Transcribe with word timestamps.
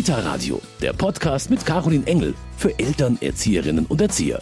Kita 0.00 0.20
Radio, 0.20 0.62
der 0.80 0.94
Podcast 0.94 1.50
mit 1.50 1.66
Caroline 1.66 2.06
Engel 2.06 2.32
für 2.56 2.78
Eltern, 2.78 3.18
Erzieherinnen 3.20 3.84
und 3.84 4.00
Erzieher. 4.00 4.40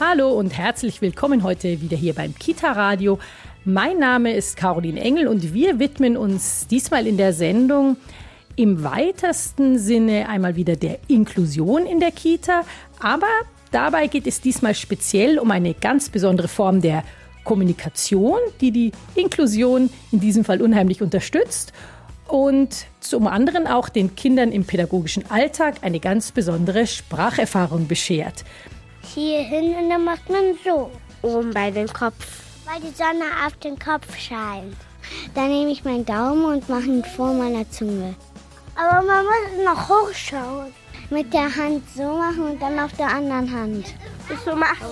Hallo 0.00 0.30
und 0.30 0.56
herzlich 0.56 1.02
willkommen 1.02 1.42
heute 1.42 1.82
wieder 1.82 1.98
hier 1.98 2.14
beim 2.14 2.34
Kita 2.34 2.72
Radio. 2.72 3.18
Mein 3.66 3.98
Name 3.98 4.32
ist 4.32 4.56
Caroline 4.56 4.98
Engel 4.98 5.28
und 5.28 5.52
wir 5.52 5.78
widmen 5.80 6.16
uns 6.16 6.66
diesmal 6.66 7.06
in 7.06 7.18
der 7.18 7.34
Sendung 7.34 7.98
im 8.56 8.82
weitesten 8.82 9.78
Sinne 9.78 10.30
einmal 10.30 10.56
wieder 10.56 10.76
der 10.76 10.98
Inklusion 11.08 11.84
in 11.84 12.00
der 12.00 12.12
Kita, 12.12 12.62
aber 13.00 13.28
dabei 13.70 14.06
geht 14.06 14.26
es 14.26 14.40
diesmal 14.40 14.74
speziell 14.74 15.38
um 15.38 15.50
eine 15.50 15.74
ganz 15.74 16.08
besondere 16.08 16.48
Form 16.48 16.80
der 16.80 17.04
Kommunikation, 17.44 18.38
die 18.62 18.70
die 18.70 18.92
Inklusion 19.14 19.90
in 20.10 20.20
diesem 20.20 20.42
Fall 20.42 20.62
unheimlich 20.62 21.02
unterstützt 21.02 21.74
und 22.28 22.86
zum 23.00 23.26
anderen 23.26 23.66
auch 23.66 23.88
den 23.88 24.16
Kindern 24.16 24.52
im 24.52 24.64
pädagogischen 24.64 25.30
Alltag 25.30 25.76
eine 25.82 26.00
ganz 26.00 26.32
besondere 26.32 26.86
Spracherfahrung 26.86 27.86
beschert. 27.86 28.44
Hier 29.14 29.40
hin 29.40 29.74
und 29.74 29.90
dann 29.90 30.04
macht 30.04 30.28
man 30.30 30.56
so. 30.64 30.90
Oben 31.22 31.52
bei 31.52 31.70
dem 31.70 31.88
Kopf. 31.88 32.42
Weil 32.66 32.80
die 32.80 32.94
Sonne 32.94 33.24
auf 33.46 33.54
den 33.58 33.78
Kopf 33.78 34.16
scheint. 34.16 34.76
Dann 35.34 35.48
nehme 35.48 35.70
ich 35.70 35.84
meinen 35.84 36.04
Daumen 36.04 36.44
und 36.44 36.68
mache 36.68 36.84
ihn 36.84 37.04
vor 37.04 37.32
meiner 37.32 37.68
Zunge. 37.70 38.14
Aber 38.74 39.06
man 39.06 39.24
muss 39.24 39.64
noch 39.64 39.88
hochschauen. 39.88 40.72
Mit 41.10 41.32
der 41.32 41.54
Hand 41.54 41.82
so 41.94 42.16
machen 42.16 42.50
und 42.50 42.62
dann 42.62 42.80
auf 42.80 42.92
der 42.94 43.08
anderen 43.08 43.50
Hand. 43.52 43.94
So 44.44 44.56
machen 44.56 44.86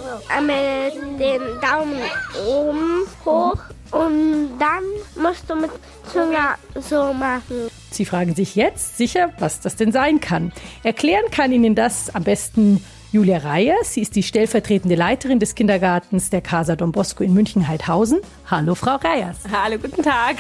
mit 0.47 1.21
dem 1.21 1.61
Daumen 1.61 2.03
oben 2.47 3.07
hoch 3.25 3.59
und 3.93 4.59
dann 4.59 5.23
musst 5.23 5.49
du 5.49 5.55
mit 5.55 5.71
Zunge 6.13 6.39
so 6.81 7.13
machen. 7.13 7.69
Sie 7.91 8.05
fragen 8.05 8.35
sich 8.35 8.57
jetzt 8.57 8.97
sicher, 8.97 9.31
was 9.39 9.61
das 9.61 9.77
denn 9.77 9.93
sein 9.93 10.21
kann. 10.21 10.53
Erklären 10.83 11.25
kann 11.31 11.53
Ihnen 11.53 11.75
das 11.75 12.15
am 12.15 12.25
besten 12.25 12.83
Julia 13.13 13.39
Reyes. 13.39 13.93
Sie 13.93 14.01
ist 14.01 14.17
die 14.17 14.23
stellvertretende 14.23 14.97
Leiterin 14.97 15.39
des 15.39 15.55
Kindergartens 15.55 16.31
der 16.31 16.41
Casa 16.41 16.77
Don 16.77 16.93
Bosco 16.93 17.23
in 17.23 17.35
München-Heidhausen. 17.35 18.21
Hallo, 18.51 18.75
Frau 18.75 18.97
Reyes. 18.97 19.37
Hallo, 19.53 19.77
guten 19.79 20.03
Tag. 20.03 20.37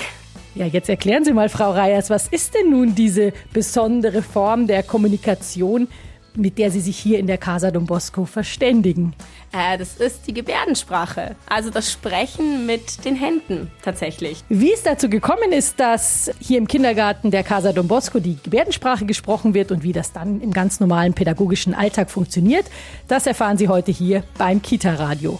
Ja, 0.54 0.66
jetzt 0.66 0.88
erklären 0.88 1.24
Sie 1.24 1.32
mal, 1.32 1.48
Frau 1.48 1.72
Reyes, 1.72 2.08
was 2.08 2.28
ist 2.28 2.54
denn 2.54 2.70
nun 2.70 2.94
diese 2.94 3.32
besondere 3.52 4.22
Form 4.22 4.66
der 4.66 4.82
Kommunikation, 4.82 5.88
mit 6.36 6.58
der 6.58 6.70
Sie 6.70 6.80
sich 6.80 6.98
hier 6.98 7.18
in 7.18 7.26
der 7.26 7.38
Casa 7.38 7.70
Don 7.70 7.86
Bosco 7.86 8.24
verständigen? 8.24 9.14
Äh, 9.52 9.78
das 9.78 9.96
ist 9.96 10.26
die 10.26 10.34
Gebärdensprache, 10.34 11.36
also 11.46 11.70
das 11.70 11.92
Sprechen 11.92 12.66
mit 12.66 13.04
den 13.04 13.16
Händen 13.16 13.70
tatsächlich. 13.82 14.42
Wie 14.48 14.72
es 14.72 14.82
dazu 14.82 15.08
gekommen 15.08 15.52
ist, 15.52 15.78
dass 15.80 16.30
hier 16.40 16.58
im 16.58 16.68
Kindergarten 16.68 17.30
der 17.30 17.44
Casa 17.44 17.72
Don 17.72 17.88
Bosco 17.88 18.18
die 18.18 18.38
Gebärdensprache 18.42 19.04
gesprochen 19.04 19.54
wird 19.54 19.72
und 19.72 19.82
wie 19.82 19.92
das 19.92 20.12
dann 20.12 20.40
im 20.40 20.52
ganz 20.52 20.80
normalen 20.80 21.14
pädagogischen 21.14 21.74
Alltag 21.74 22.10
funktioniert, 22.10 22.66
das 23.08 23.26
erfahren 23.26 23.58
Sie 23.58 23.68
heute 23.68 23.92
hier 23.92 24.24
beim 24.38 24.62
Kita 24.62 24.94
Radio. 24.94 25.38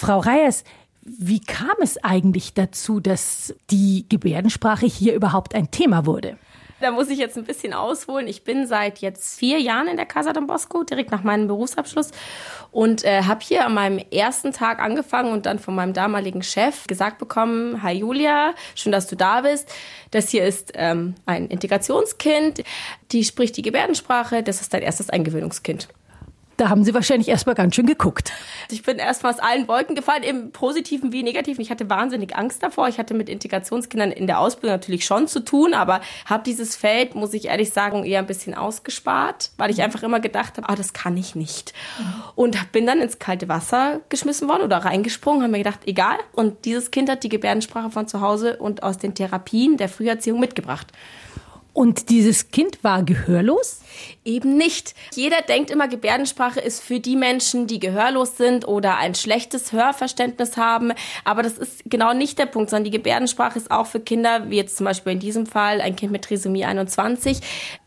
Frau 0.00 0.20
Reyes, 0.20 0.64
wie 1.02 1.40
kam 1.40 1.76
es 1.80 2.02
eigentlich 2.02 2.54
dazu, 2.54 3.00
dass 3.00 3.54
die 3.70 4.06
Gebärdensprache 4.08 4.86
hier 4.86 5.14
überhaupt 5.14 5.54
ein 5.54 5.70
Thema 5.70 6.06
wurde? 6.06 6.36
Da 6.80 6.90
muss 6.90 7.10
ich 7.10 7.18
jetzt 7.18 7.36
ein 7.36 7.44
bisschen 7.44 7.74
ausholen. 7.74 8.26
Ich 8.26 8.42
bin 8.42 8.66
seit 8.66 9.00
jetzt 9.00 9.38
vier 9.38 9.60
Jahren 9.60 9.86
in 9.86 9.96
der 9.96 10.06
Casa 10.06 10.32
Don 10.32 10.46
Bosco, 10.46 10.82
direkt 10.82 11.10
nach 11.10 11.22
meinem 11.22 11.46
Berufsabschluss. 11.46 12.10
Und 12.70 13.04
äh, 13.04 13.24
habe 13.24 13.40
hier 13.42 13.66
an 13.66 13.74
meinem 13.74 13.98
ersten 13.98 14.52
Tag 14.52 14.80
angefangen 14.80 15.32
und 15.32 15.44
dann 15.44 15.58
von 15.58 15.74
meinem 15.74 15.92
damaligen 15.92 16.42
Chef 16.42 16.86
gesagt 16.86 17.18
bekommen, 17.18 17.82
Hi 17.82 17.92
Julia, 17.92 18.54
schön, 18.74 18.92
dass 18.92 19.08
du 19.08 19.16
da 19.16 19.42
bist. 19.42 19.70
Das 20.10 20.30
hier 20.30 20.44
ist 20.46 20.72
ähm, 20.74 21.16
ein 21.26 21.48
Integrationskind, 21.48 22.64
die 23.12 23.24
spricht 23.24 23.58
die 23.58 23.62
Gebärdensprache, 23.62 24.42
das 24.42 24.62
ist 24.62 24.72
dein 24.72 24.82
erstes 24.82 25.10
Eingewöhnungskind. 25.10 25.88
Da 26.60 26.68
haben 26.68 26.84
Sie 26.84 26.92
wahrscheinlich 26.92 27.28
erstmal 27.28 27.54
ganz 27.54 27.74
schön 27.74 27.86
geguckt. 27.86 28.32
Ich 28.70 28.82
bin 28.82 28.98
erstmal 28.98 29.32
aus 29.32 29.38
allen 29.38 29.66
Wolken 29.66 29.94
gefallen, 29.94 30.22
im 30.22 30.52
Positiven 30.52 31.10
wie 31.10 31.22
Negativen. 31.22 31.62
Ich 31.62 31.70
hatte 31.70 31.88
wahnsinnig 31.88 32.36
Angst 32.36 32.62
davor. 32.62 32.86
Ich 32.86 32.98
hatte 32.98 33.14
mit 33.14 33.30
Integrationskindern 33.30 34.12
in 34.12 34.26
der 34.26 34.38
Ausbildung 34.40 34.74
natürlich 34.74 35.06
schon 35.06 35.26
zu 35.26 35.40
tun, 35.40 35.72
aber 35.72 36.02
habe 36.26 36.42
dieses 36.44 36.76
Feld, 36.76 37.14
muss 37.14 37.32
ich 37.32 37.46
ehrlich 37.46 37.70
sagen, 37.70 38.04
eher 38.04 38.18
ein 38.18 38.26
bisschen 38.26 38.54
ausgespart, 38.54 39.52
weil 39.56 39.70
ich 39.70 39.80
einfach 39.80 40.02
immer 40.02 40.20
gedacht 40.20 40.58
habe, 40.58 40.68
ah, 40.68 40.76
das 40.76 40.92
kann 40.92 41.16
ich 41.16 41.34
nicht. 41.34 41.72
Und 42.34 42.58
bin 42.72 42.84
dann 42.84 43.00
ins 43.00 43.18
kalte 43.18 43.48
Wasser 43.48 44.00
geschmissen 44.10 44.46
worden 44.46 44.64
oder 44.64 44.84
reingesprungen, 44.84 45.40
habe 45.40 45.52
mir 45.52 45.64
gedacht, 45.64 45.80
egal. 45.86 46.18
Und 46.32 46.66
dieses 46.66 46.90
Kind 46.90 47.08
hat 47.08 47.24
die 47.24 47.30
Gebärdensprache 47.30 47.88
von 47.88 48.06
zu 48.06 48.20
Hause 48.20 48.58
und 48.58 48.82
aus 48.82 48.98
den 48.98 49.14
Therapien 49.14 49.78
der 49.78 49.88
Früherziehung 49.88 50.38
mitgebracht. 50.38 50.88
Und 51.72 52.08
dieses 52.10 52.50
Kind 52.50 52.82
war 52.82 53.02
gehörlos? 53.02 53.80
Eben 54.24 54.56
nicht. 54.56 54.94
Jeder 55.14 55.42
denkt 55.42 55.70
immer, 55.70 55.88
Gebärdensprache 55.88 56.60
ist 56.60 56.82
für 56.82 57.00
die 57.00 57.16
Menschen, 57.16 57.66
die 57.66 57.78
gehörlos 57.78 58.36
sind 58.36 58.66
oder 58.66 58.96
ein 58.96 59.14
schlechtes 59.14 59.72
Hörverständnis 59.72 60.56
haben. 60.56 60.92
Aber 61.24 61.42
das 61.42 61.58
ist 61.58 61.82
genau 61.86 62.12
nicht 62.12 62.38
der 62.38 62.46
Punkt, 62.46 62.70
sondern 62.70 62.84
die 62.84 62.90
Gebärdensprache 62.90 63.58
ist 63.58 63.70
auch 63.70 63.86
für 63.86 64.00
Kinder, 64.00 64.50
wie 64.50 64.56
jetzt 64.56 64.76
zum 64.76 64.84
Beispiel 64.84 65.12
in 65.12 65.20
diesem 65.20 65.46
Fall 65.46 65.80
ein 65.80 65.96
Kind 65.96 66.12
mit 66.12 66.22
Trisomie 66.22 66.64
21, 66.64 67.40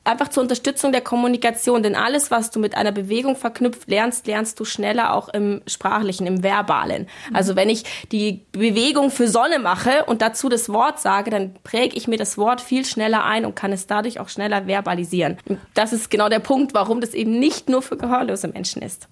einfach 0.03 0.27
zur 0.27 0.43
Unterstützung 0.43 0.91
der 0.91 1.01
Kommunikation. 1.01 1.83
Denn 1.83 1.95
alles, 1.95 2.31
was 2.31 2.51
du 2.51 2.59
mit 2.59 2.75
einer 2.75 2.91
Bewegung 2.91 3.35
verknüpft 3.35 3.89
lernst, 3.89 4.27
lernst 4.27 4.59
du 4.59 4.65
schneller 4.65 5.13
auch 5.13 5.29
im 5.29 5.61
Sprachlichen, 5.67 6.27
im 6.27 6.43
Verbalen. 6.43 7.07
Also 7.33 7.55
wenn 7.55 7.69
ich 7.69 7.83
die 8.11 8.41
Bewegung 8.51 9.11
für 9.11 9.27
Sonne 9.27 9.59
mache 9.59 10.05
und 10.05 10.21
dazu 10.21 10.49
das 10.49 10.69
Wort 10.69 10.99
sage, 10.99 11.29
dann 11.31 11.53
präge 11.63 11.95
ich 11.95 12.07
mir 12.07 12.17
das 12.17 12.37
Wort 12.37 12.61
viel 12.61 12.85
schneller 12.85 13.23
ein 13.23 13.45
und 13.45 13.55
kann 13.55 13.71
es 13.71 13.87
dadurch 13.87 14.19
auch 14.19 14.29
schneller 14.29 14.67
verbalisieren. 14.67 15.37
Das 15.73 15.93
ist 15.93 16.09
genau 16.09 16.29
der 16.29 16.39
Punkt, 16.39 16.73
warum 16.73 17.01
das 17.01 17.13
eben 17.13 17.39
nicht 17.39 17.69
nur 17.69 17.81
für 17.81 17.97
gehörlose 17.97 18.47
Menschen 18.47 18.81
ist. 18.81 19.07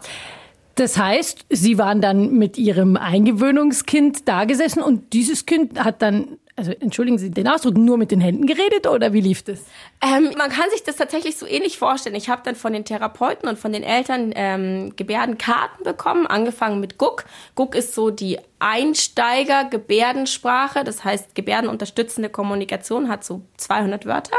Das 0.75 0.97
heißt, 0.97 1.45
Sie 1.49 1.77
waren 1.77 2.01
dann 2.01 2.37
mit 2.37 2.57
Ihrem 2.57 2.95
Eingewöhnungskind 2.95 4.27
da 4.27 4.45
gesessen 4.45 4.81
und 4.81 5.13
dieses 5.13 5.45
Kind 5.45 5.83
hat 5.83 6.01
dann 6.01 6.37
also 6.55 6.71
entschuldigen 6.71 7.17
Sie 7.17 7.31
den 7.31 7.47
Ausdruck, 7.47 7.77
nur 7.77 7.97
mit 7.97 8.11
den 8.11 8.19
Händen 8.19 8.45
geredet 8.45 8.85
oder 8.85 9.13
wie 9.13 9.21
lief 9.21 9.41
das? 9.43 9.61
Ähm, 10.01 10.31
man 10.37 10.49
kann 10.49 10.69
sich 10.69 10.83
das 10.83 10.97
tatsächlich 10.97 11.37
so 11.37 11.47
ähnlich 11.47 11.77
vorstellen. 11.77 12.15
Ich 12.15 12.27
habe 12.29 12.41
dann 12.43 12.55
von 12.55 12.73
den 12.73 12.83
Therapeuten 12.83 13.47
und 13.47 13.57
von 13.57 13.71
den 13.71 13.83
Eltern 13.83 14.33
ähm, 14.35 14.91
Gebärdenkarten 14.95 15.85
bekommen, 15.85 16.27
angefangen 16.27 16.81
mit 16.81 16.97
Guck. 16.97 17.23
Guck 17.55 17.75
ist 17.75 17.95
so 17.95 18.11
die 18.11 18.37
Einsteiger-Gebärdensprache, 18.59 20.83
das 20.83 21.05
heißt 21.05 21.35
gebärdenunterstützende 21.35 22.27
Kommunikation, 22.29 23.07
hat 23.09 23.23
so 23.23 23.41
200 23.57 24.05
Wörter. 24.05 24.35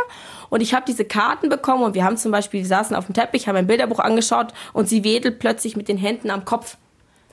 Und 0.50 0.61
ich 0.61 0.75
habe 0.75 0.84
diese 0.87 1.06
Karten 1.06 1.49
bekommen 1.49 1.83
und 1.83 1.94
wir 1.94 2.05
haben 2.05 2.19
zum 2.19 2.31
Beispiel, 2.31 2.61
die 2.61 2.67
saßen 2.67 2.94
auf 2.94 3.06
dem 3.06 3.15
Teppich, 3.15 3.49
haben 3.49 3.56
ein 3.56 3.67
Bilderbuch 3.67 4.00
angeschaut 4.00 4.53
und 4.75 4.87
sie 4.89 5.03
wedelt 5.03 5.39
plötzlich 5.39 5.77
mit 5.77 5.89
den 5.89 5.97
Händen 5.97 6.31
am 6.31 6.44
Kopf. 6.44 6.77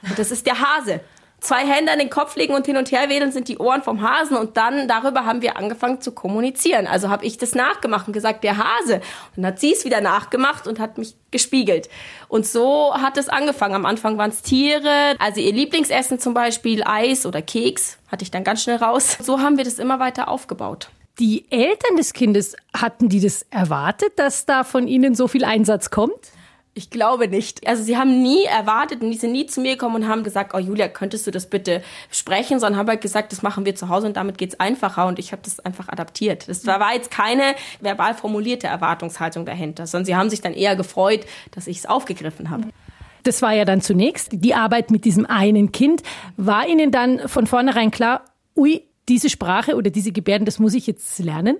Und 0.03 0.17
das 0.17 0.31
ist 0.31 0.47
der 0.47 0.61
Hase 0.61 1.01
zwei 1.41 1.65
Hände 1.65 1.91
an 1.91 1.99
den 1.99 2.09
Kopf 2.09 2.35
legen 2.35 2.53
und 2.53 2.65
hin 2.65 2.77
und 2.77 2.91
her 2.91 3.09
wedeln 3.09 3.31
sind 3.31 3.47
die 3.47 3.57
Ohren 3.57 3.81
vom 3.81 4.01
Hasen 4.01 4.37
und 4.37 4.57
dann 4.57 4.87
darüber 4.87 5.25
haben 5.25 5.41
wir 5.41 5.57
angefangen 5.57 6.01
zu 6.01 6.11
kommunizieren. 6.11 6.87
Also 6.87 7.09
habe 7.09 7.25
ich 7.25 7.37
das 7.37 7.55
nachgemacht 7.55 8.07
und 8.07 8.13
gesagt, 8.13 8.43
der 8.43 8.57
Hase. 8.57 8.95
Und 9.35 9.43
dann 9.43 9.47
hat 9.47 9.59
sie 9.59 9.73
es 9.73 9.85
wieder 9.85 10.01
nachgemacht 10.01 10.67
und 10.67 10.79
hat 10.79 10.97
mich 10.97 11.15
gespiegelt. 11.31 11.89
Und 12.27 12.45
so 12.45 12.93
hat 12.93 13.17
es 13.17 13.29
angefangen. 13.29 13.75
Am 13.75 13.85
Anfang 13.85 14.17
waren 14.17 14.31
es 14.31 14.41
Tiere, 14.41 15.15
also 15.19 15.39
ihr 15.41 15.53
Lieblingsessen 15.53 16.19
zum 16.19 16.33
Beispiel 16.33 16.83
Eis 16.83 17.25
oder 17.25 17.41
Keks, 17.41 17.97
hatte 18.07 18.23
ich 18.23 18.31
dann 18.31 18.43
ganz 18.43 18.63
schnell 18.63 18.77
raus. 18.77 19.17
So 19.21 19.39
haben 19.39 19.57
wir 19.57 19.63
das 19.63 19.79
immer 19.79 19.99
weiter 19.99 20.27
aufgebaut. 20.27 20.89
Die 21.19 21.45
Eltern 21.51 21.97
des 21.97 22.13
Kindes, 22.13 22.55
hatten 22.73 23.09
die 23.09 23.19
das 23.19 23.45
erwartet, 23.49 24.13
dass 24.17 24.45
da 24.45 24.63
von 24.63 24.87
ihnen 24.87 25.15
so 25.15 25.27
viel 25.27 25.43
Einsatz 25.43 25.89
kommt? 25.89 26.31
Ich 26.75 26.89
glaube 26.89 27.27
nicht. 27.27 27.67
Also 27.67 27.83
sie 27.83 27.97
haben 27.97 28.21
nie 28.21 28.45
erwartet 28.45 29.01
und 29.01 29.11
die 29.11 29.17
sind 29.17 29.31
nie 29.31 29.47
zu 29.47 29.59
mir 29.59 29.71
gekommen 29.73 30.03
und 30.03 30.07
haben 30.07 30.23
gesagt, 30.23 30.53
oh 30.53 30.59
Julia, 30.59 30.87
könntest 30.87 31.27
du 31.27 31.31
das 31.31 31.49
bitte 31.49 31.81
sprechen, 32.11 32.59
sondern 32.59 32.79
haben 32.79 32.87
halt 32.87 33.01
gesagt, 33.01 33.31
das 33.31 33.41
machen 33.41 33.65
wir 33.65 33.75
zu 33.75 33.89
Hause 33.89 34.07
und 34.07 34.15
damit 34.15 34.37
geht's 34.37 34.59
einfacher 34.59 35.07
und 35.07 35.19
ich 35.19 35.31
habe 35.31 35.41
das 35.43 35.59
einfach 35.59 35.89
adaptiert. 35.89 36.47
Das 36.47 36.65
war 36.65 36.93
jetzt 36.93 37.11
keine 37.11 37.55
verbal 37.81 38.13
formulierte 38.13 38.67
Erwartungshaltung 38.67 39.45
dahinter, 39.45 39.87
sondern 39.87 40.05
sie 40.05 40.15
haben 40.15 40.29
sich 40.29 40.41
dann 40.41 40.53
eher 40.53 40.75
gefreut, 40.75 41.25
dass 41.51 41.67
ich 41.67 41.79
es 41.79 41.85
aufgegriffen 41.85 42.49
habe. 42.49 42.65
Das 43.23 43.41
war 43.41 43.53
ja 43.53 43.65
dann 43.65 43.81
zunächst 43.81 44.29
die 44.31 44.55
Arbeit 44.55 44.91
mit 44.91 45.05
diesem 45.05 45.25
einen 45.25 45.71
Kind. 45.71 46.03
War 46.37 46.67
Ihnen 46.67 46.91
dann 46.91 47.27
von 47.27 47.47
vornherein 47.47 47.91
klar, 47.91 48.23
ui, 48.55 48.85
diese 49.09 49.29
Sprache 49.29 49.75
oder 49.75 49.89
diese 49.89 50.11
Gebärden, 50.11 50.45
das 50.45 50.59
muss 50.59 50.73
ich 50.73 50.87
jetzt 50.87 51.19
lernen? 51.19 51.57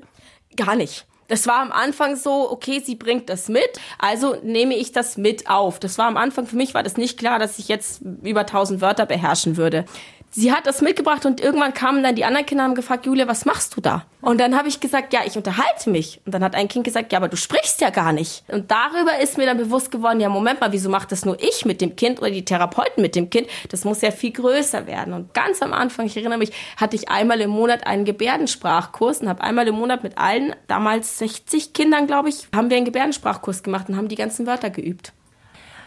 Gar 0.56 0.75
nicht. 0.75 1.06
Das 1.30 1.48
war 1.48 1.62
am 1.62 1.72
Anfang 1.72 2.18
so, 2.18 2.52
okay, 2.52 2.81
sie 2.84 2.96
bringt 2.96 3.30
das 3.30 3.48
mit, 3.48 3.80
also 3.98 4.36
nehme 4.44 4.76
ich 4.76 4.92
das 4.92 5.16
mit 5.16 5.50
auf. 5.50 5.80
Das 5.80 5.98
war 5.98 6.08
am 6.08 6.18
Anfang, 6.18 6.46
für 6.46 6.58
mich 6.58 6.74
war 6.74 6.84
das 6.84 6.98
nicht 6.98 7.18
klar, 7.18 7.40
dass 7.40 7.60
ich 7.60 7.70
jetzt 7.70 8.02
über 8.24 8.42
1000 8.42 8.81
Wörter 8.81 9.06
beherrschen 9.06 9.56
würde. 9.56 9.86
Sie 10.31 10.52
hat 10.52 10.68
das 10.68 10.81
mitgebracht 10.81 11.26
und 11.26 11.42
irgendwann 11.42 11.74
kamen 11.74 12.04
dann 12.04 12.16
die 12.16 12.26
anderen 12.26 12.46
Kinder 12.46 12.64
und 12.64 12.70
haben 12.72 12.76
gefragt, 12.76 13.06
Julia, 13.06 13.28
was 13.28 13.46
machst 13.46 13.76
du 13.76 13.81
da? 13.81 14.06
Und 14.22 14.40
dann 14.40 14.58
habe 14.58 14.68
ich 14.68 14.80
gesagt, 14.80 15.14
ja, 15.14 15.22
ich 15.26 15.38
unterhalte 15.38 15.90
mich. 15.90 16.20
Und 16.26 16.34
dann 16.34 16.44
hat 16.44 16.54
ein 16.54 16.68
Kind 16.68 16.84
gesagt, 16.84 17.12
ja, 17.14 17.20
aber 17.20 17.30
du 17.30 17.38
sprichst 17.38 17.80
ja 17.80 17.90
gar 17.90 18.12
nicht. 18.12 18.44
Und 18.50 18.70
darüber 18.70 19.20
ist 19.20 19.38
mir 19.38 19.46
dann 19.46 19.58
bewusst 19.58 19.92
geworden, 19.92 20.20
ja, 20.20 20.28
Moment 20.28 20.60
mal, 20.60 20.72
wieso 20.72 20.90
macht 20.90 21.12
das 21.12 21.26
nur 21.26 21.42
ich 21.42 21.66
mit 21.66 21.80
dem 21.80 21.96
Kind 21.96 22.20
oder 22.20 22.30
die 22.30 22.44
Therapeuten 22.44 23.02
mit 23.02 23.16
dem 23.16 23.30
Kind? 23.30 23.48
Das 23.70 23.86
muss 23.86 24.02
ja 24.02 24.12
viel 24.12 24.31
größer 24.31 24.88
werden. 24.88 25.14
Und 25.14 25.34
ganz 25.34 25.62
am 25.62 25.74
Anfang, 25.74 26.06
ich 26.06 26.18
erinnere 26.18 26.38
mich, 26.38 26.52
hatte 26.76 26.96
ich 26.96 27.10
einmal 27.10 27.40
im 27.40 27.50
Monat 27.50 27.88
einen 27.88 28.04
Gebärdensprachkurs 28.04 29.22
und 29.22 29.30
habe 29.30 29.42
einmal 29.42 29.68
im 29.68 29.76
Monat 29.76 30.04
mit 30.04 30.18
allen, 30.18 30.54
damals 30.68 31.18
60 31.20 31.74
Kindern, 31.74 32.06
glaube 32.06 32.30
ich, 32.30 32.48
haben 32.54 32.70
wir 32.70 32.78
einen 32.78 32.86
Gebärdensprachkurs 32.86 33.64
gemacht 33.64 33.88
und 33.88 33.96
haben 33.96 34.10
die 34.10 34.16
ganzen 34.16 34.46
Wörter 34.46 34.70
geübt. 34.70 35.14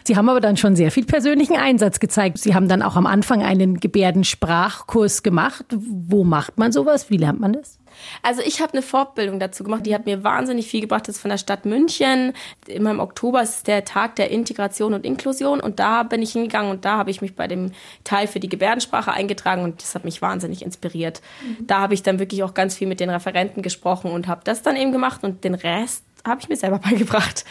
Sie 0.03 0.17
haben 0.17 0.29
aber 0.29 0.41
dann 0.41 0.57
schon 0.57 0.75
sehr 0.75 0.91
viel 0.91 1.05
persönlichen 1.05 1.55
Einsatz 1.55 1.99
gezeigt. 1.99 2.37
Sie 2.37 2.55
haben 2.55 2.67
dann 2.67 2.81
auch 2.81 2.95
am 2.95 3.05
Anfang 3.05 3.41
einen 3.41 3.79
Gebärdensprachkurs 3.79 5.23
gemacht. 5.23 5.65
Wo 5.71 6.23
macht 6.23 6.57
man 6.57 6.71
sowas? 6.71 7.09
Wie 7.09 7.17
lernt 7.17 7.39
man 7.39 7.53
das? 7.53 7.79
Also 8.21 8.41
ich 8.41 8.61
habe 8.61 8.73
eine 8.73 8.81
Fortbildung 8.81 9.39
dazu 9.39 9.63
gemacht, 9.63 9.85
die 9.85 9.93
hat 9.93 10.05
mir 10.05 10.23
wahnsinnig 10.23 10.67
viel 10.67 10.81
gebracht. 10.81 11.07
Das 11.07 11.15
ist 11.15 11.21
von 11.21 11.29
der 11.29 11.37
Stadt 11.37 11.65
München. 11.65 12.33
Immer 12.67 12.91
im 12.91 12.99
Oktober 12.99 13.41
ist 13.41 13.67
der 13.67 13.85
Tag 13.85 14.15
der 14.15 14.31
Integration 14.31 14.93
und 14.93 15.05
Inklusion 15.05 15.59
und 15.59 15.79
da 15.79 16.03
bin 16.03 16.21
ich 16.21 16.33
hingegangen 16.33 16.71
und 16.71 16.85
da 16.85 16.97
habe 16.97 17.11
ich 17.11 17.21
mich 17.21 17.35
bei 17.35 17.47
dem 17.47 17.71
Teil 18.03 18.27
für 18.27 18.39
die 18.39 18.49
Gebärdensprache 18.49 19.11
eingetragen 19.11 19.63
und 19.63 19.81
das 19.81 19.95
hat 19.95 20.05
mich 20.05 20.21
wahnsinnig 20.21 20.63
inspiriert. 20.63 21.21
Mhm. 21.45 21.67
Da 21.67 21.79
habe 21.79 21.93
ich 21.93 22.03
dann 22.03 22.19
wirklich 22.19 22.43
auch 22.43 22.53
ganz 22.53 22.75
viel 22.75 22.87
mit 22.87 22.99
den 22.99 23.09
Referenten 23.09 23.61
gesprochen 23.61 24.11
und 24.11 24.27
habe 24.27 24.41
das 24.43 24.61
dann 24.61 24.75
eben 24.75 24.91
gemacht 24.91 25.23
und 25.23 25.43
den 25.43 25.55
Rest 25.55 26.03
habe 26.25 26.41
ich 26.41 26.49
mir 26.49 26.55
selber 26.57 26.79
beigebracht. 26.83 27.45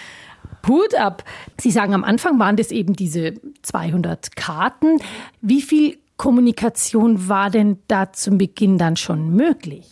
Hut 0.69 0.94
ab. 0.94 1.25
Sie 1.61 1.70
sagen, 1.70 1.94
am 1.94 2.05
Anfang 2.05 2.38
waren 2.38 2.56
das 2.56 2.70
eben 2.70 2.94
diese 2.94 3.35
200 3.62 4.37
Karten. 4.37 4.99
Wie 5.41 5.62
viel 5.62 5.99
Kommunikation 6.17 7.29
war 7.29 7.50
denn 7.50 7.79
da 7.88 8.12
zum 8.12 8.38
Beginn 8.38 8.79
dann 8.79 8.97
schon 8.97 9.35
möglich? 9.35 9.87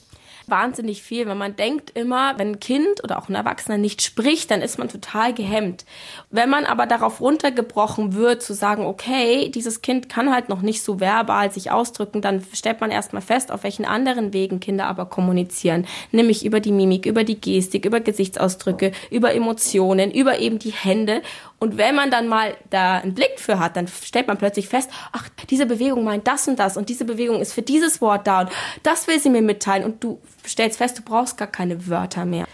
Wahnsinnig 0.50 1.02
viel, 1.02 1.26
weil 1.26 1.34
man 1.34 1.56
denkt 1.56 1.90
immer, 1.96 2.38
wenn 2.38 2.52
ein 2.52 2.60
Kind 2.60 3.02
oder 3.02 3.18
auch 3.18 3.28
ein 3.28 3.34
Erwachsener 3.34 3.78
nicht 3.78 4.02
spricht, 4.02 4.50
dann 4.50 4.62
ist 4.62 4.78
man 4.78 4.88
total 4.88 5.32
gehemmt. 5.32 5.84
Wenn 6.30 6.50
man 6.50 6.64
aber 6.64 6.86
darauf 6.86 7.20
runtergebrochen 7.20 8.14
wird, 8.14 8.42
zu 8.42 8.54
sagen, 8.54 8.84
okay, 8.84 9.48
dieses 9.48 9.82
Kind 9.82 10.08
kann 10.08 10.32
halt 10.32 10.48
noch 10.48 10.62
nicht 10.62 10.82
so 10.82 11.00
verbal 11.00 11.52
sich 11.52 11.70
ausdrücken, 11.70 12.20
dann 12.20 12.44
stellt 12.52 12.80
man 12.80 12.90
erstmal 12.90 13.22
fest, 13.22 13.52
auf 13.52 13.62
welchen 13.62 13.84
anderen 13.84 14.32
Wegen 14.32 14.60
Kinder 14.60 14.86
aber 14.86 15.06
kommunizieren. 15.06 15.86
Nämlich 16.12 16.44
über 16.44 16.60
die 16.60 16.72
Mimik, 16.72 17.06
über 17.06 17.24
die 17.24 17.40
Gestik, 17.40 17.84
über 17.84 18.00
Gesichtsausdrücke, 18.00 18.92
über 19.10 19.34
Emotionen, 19.34 20.10
über 20.10 20.38
eben 20.38 20.58
die 20.58 20.72
Hände. 20.72 21.22
Und 21.60 21.76
wenn 21.76 21.94
man 21.94 22.10
dann 22.10 22.26
mal 22.26 22.56
da 22.70 22.96
einen 22.96 23.14
Blick 23.14 23.38
für 23.38 23.58
hat, 23.58 23.76
dann 23.76 23.86
stellt 23.86 24.26
man 24.26 24.38
plötzlich 24.38 24.66
fest, 24.66 24.90
ach, 25.12 25.28
diese 25.50 25.66
Bewegung 25.66 26.04
meint 26.04 26.26
das 26.26 26.48
und 26.48 26.58
das 26.58 26.78
und 26.78 26.88
diese 26.88 27.04
Bewegung 27.04 27.40
ist 27.40 27.52
für 27.52 27.60
dieses 27.60 28.00
Wort 28.00 28.26
da 28.26 28.40
und 28.40 28.50
das 28.82 29.06
will 29.06 29.20
sie 29.20 29.28
mir 29.28 29.42
mitteilen 29.42 29.84
und 29.84 30.02
du 30.02 30.18
stellst 30.46 30.78
fest, 30.78 30.98
du 30.98 31.02
brauchst 31.02 31.36
gar 31.36 31.48
keine 31.48 31.86
Wörter 31.86 32.24
mehr. 32.24 32.46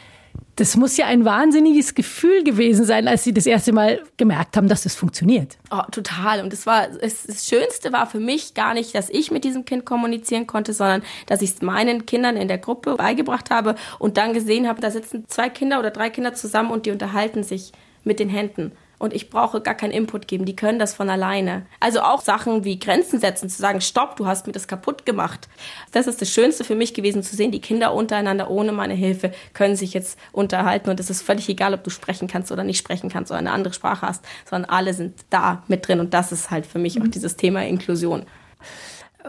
Das 0.57 0.77
muss 0.77 0.97
ja 0.97 1.07
ein 1.07 1.25
wahnsinniges 1.25 1.95
Gefühl 1.95 2.43
gewesen 2.43 2.87
sein, 2.87 3.09
als 3.09 3.25
Sie 3.25 3.35
das 3.35 3.45
erste 3.45 3.73
Mal 3.73 4.03
gemerkt 4.17 4.57
haben, 4.57 4.69
dass 4.69 4.85
das 4.85 4.95
funktioniert. 4.95 5.59
Oh, 5.71 5.83
total. 5.91 6.43
Und 6.43 6.51
das 6.51 6.67
war 6.67 6.89
das, 6.89 7.25
das 7.25 7.47
Schönste 7.47 7.93
war 7.93 8.07
für 8.07 8.21
mich 8.21 8.55
gar 8.55 8.73
nicht, 8.73 8.95
dass 8.95 9.11
ich 9.11 9.31
mit 9.31 9.45
diesem 9.45 9.67
Kind 9.67 9.85
kommunizieren 9.85 10.47
konnte, 10.47 10.73
sondern 10.73 11.03
dass 11.27 11.43
ich 11.43 11.51
es 11.51 11.63
meinen 11.63 12.07
Kindern 12.07 12.39
in 12.39 12.49
der 12.49 12.57
Gruppe 12.57 12.97
beigebracht 12.97 13.51
habe 13.51 13.75
und 13.99 14.17
dann 14.17 14.33
gesehen 14.33 14.67
habe, 14.67 14.81
da 14.81 14.91
sitzen 14.91 15.25
zwei 15.29 15.51
Kinder 15.51 15.79
oder 15.79 15.91
drei 15.91 16.09
Kinder 16.09 16.33
zusammen 16.33 16.71
und 16.71 16.87
die 16.87 16.91
unterhalten 16.91 17.43
sich 17.43 17.73
mit 18.05 18.19
den 18.19 18.31
Händen 18.31 18.73
und 18.99 19.13
ich 19.13 19.31
brauche 19.31 19.61
gar 19.61 19.75
keinen 19.75 19.91
Input 19.91 20.29
geben. 20.29 20.45
Die 20.45 20.57
können 20.57 20.79
das 20.79 20.95
von 20.95 21.11
alleine. 21.11 21.67
Also 21.81 22.01
auch 22.01 22.23
Sachen 22.23 22.65
wie 22.65 22.79
Grenzen 22.79 23.21
setzen, 23.21 23.49
zu 23.49 23.61
sagen, 23.61 23.81
stopp, 23.81 24.17
du 24.17 24.27
hast 24.27 24.47
mir 24.47 24.53
das 24.53 24.69
kaputt 24.69 25.05
gemacht. 25.05 25.49
Das 25.93 26.07
ist 26.07 26.21
das 26.23 26.31
Schönste 26.31 26.65
für 26.65 26.75
mich 26.75 26.95
gewesen 26.95 27.23
zu 27.23 27.37
sehen. 27.37 27.51
Die 27.51 27.61
Kinder 27.61 27.93
untereinander 27.93 28.51
ohne 28.51 28.73
meine 28.73 28.95
Hilfe 28.95 29.33
können 29.53 29.77
sich 29.77 29.93
jetzt 29.93 30.19
unterhalten 30.33 30.91
und 30.91 31.01
es 31.01 31.11
ist 31.11 31.23
völlig 31.23 31.49
egal, 31.49 31.75
ob 31.75 31.85
du 31.85 31.91
sprechen 31.91 32.29
kannst 32.29 32.53
oder 32.53 32.65
nicht 32.65 32.79
sprechen 32.79 33.11
kannst 33.11 33.31
oder 33.31 33.39
eine 33.39 33.53
andere 33.53 33.75
Sprache 33.75 34.07
hast, 34.07 34.25
sondern 34.49 34.71
alle 34.71 34.95
sind 34.95 35.25
da 35.31 35.63
mit 35.69 35.87
drin 35.87 36.01
und 36.01 36.15
das 36.15 36.33
ist 36.33 36.51
halt 36.51 36.67
für 36.67 36.79
mich 36.79 37.01
auch 37.01 37.09
dieses 37.09 37.37
Thema 37.37 37.65
Inklusion. 37.65 38.25